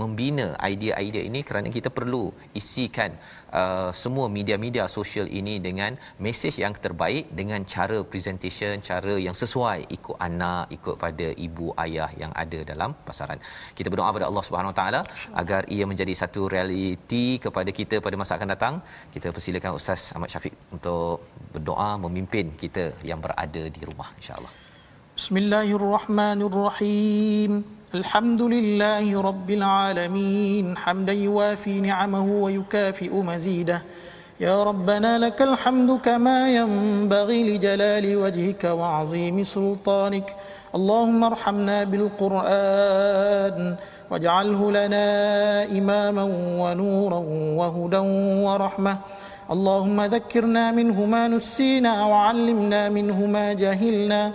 [0.00, 2.24] membina idea-idea ini kerana kita perlu
[2.60, 3.12] isikan
[3.60, 5.92] uh, semua media-media sosial ini dengan
[6.26, 12.10] mesej yang terbaik dengan cara presentation cara yang sesuai ikut anak ikut pada ibu ayah
[12.22, 13.38] yang ada dalam pasaran.
[13.78, 15.00] Kita berdoa kepada Allah Subhanahu Wa Taala
[15.42, 18.74] agar ia menjadi satu realiti kepada kita pada masa akan datang.
[19.14, 21.16] Kita persilakan Ustaz Ahmad Syafiq untuk
[21.54, 24.52] berdoa memimpin kita yang berada di rumah insyaallah
[25.18, 27.50] Bismillahirrahmanirrahim
[27.94, 30.76] الحمد لله رب العالمين.
[30.76, 33.82] حمدا يوافي نعمه ويكافئ مزيده.
[34.40, 40.36] يا ربنا لك الحمد كما ينبغي لجلال وجهك وعظيم سلطانك.
[40.74, 43.76] اللهم ارحمنا بالقرآن
[44.10, 45.06] واجعله لنا
[45.78, 46.24] إماما
[46.62, 47.22] ونورا
[47.58, 48.02] وهدى
[48.46, 48.98] ورحمة.
[49.50, 54.32] اللهم ذكرنا منه ما نسينا وعلمنا منه ما جهلنا.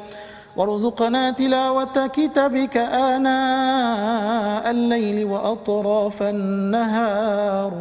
[0.56, 7.72] وارزقنا تلاوة كتابك آناء الليل وأطراف النهار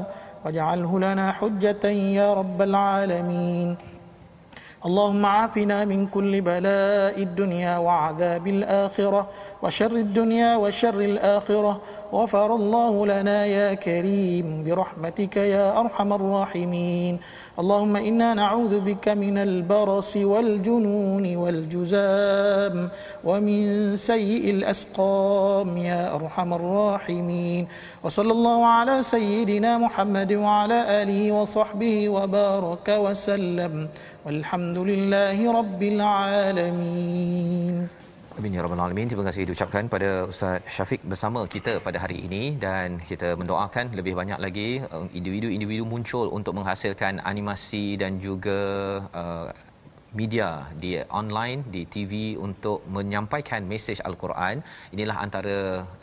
[0.45, 3.77] واجعله لنا حجة يا رب العالمين.
[4.79, 9.26] اللهم عافنا من كل بلاء الدنيا وعذاب الآخرة
[9.62, 11.81] وشر الدنيا وشر الآخرة.
[12.12, 17.18] غفر الله لنا يا كريم برحمتك يا أرحم الراحمين.
[17.59, 22.89] اللهم إنا نعوذ بك من البرص والجنون والجزام
[23.24, 23.61] ومن
[23.97, 27.68] سيء الأسقام يا أرحم الراحمين.
[28.05, 33.89] وصلى الله على سيدنا محمد وعلى آله وصحبه وبارك وسلم.
[34.26, 37.78] والحمد لله رب العالمين
[38.34, 39.05] Amin ya rabbal alamin.
[39.05, 44.18] Terima kasih diucapkan pada Ustaz Syafiq bersama kita pada hari ini dan kita mendoakan lebih
[44.20, 48.59] banyak lagi uh, individu-individu muncul untuk menghasilkan animasi dan juga
[49.14, 49.53] uh,
[50.16, 54.64] media di online di TV untuk menyampaikan mesej al-Quran.
[54.94, 55.56] Inilah antara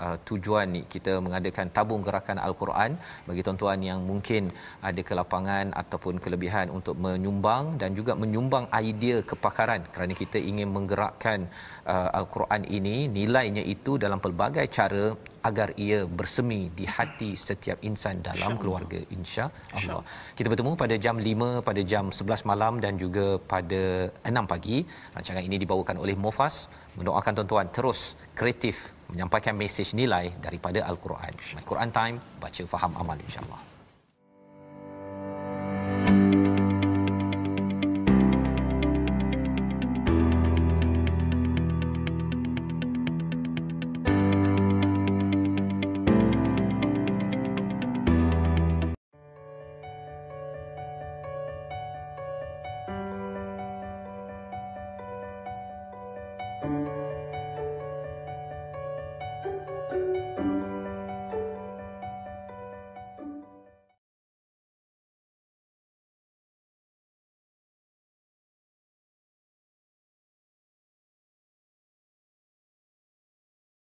[0.06, 2.98] uh, tujuan kita mengadakan tabung gerakan al-Quran.
[3.26, 4.54] Bagi tuan-tuan yang mungkin
[4.90, 11.50] ada kelapangan ataupun kelebihan untuk menyumbang dan juga menyumbang idea kepakaran kerana kita ingin menggerakkan
[11.86, 15.14] al-Quran ini nilainya itu dalam pelbagai cara
[15.50, 20.02] agar ia bersemi di hati setiap insan dalam keluarga insya-Allah.
[20.38, 24.78] Kita bertemu pada jam 5 pada jam 11 malam dan juga pada 6 pagi.
[25.14, 26.66] Rancangan ini dibawakan oleh Mofas.
[26.98, 31.34] Mendoakan tuan-tuan terus kreatif menyampaikan mesej nilai daripada al-Quran.
[31.70, 33.75] Quran Time baca faham amal insya-Allah.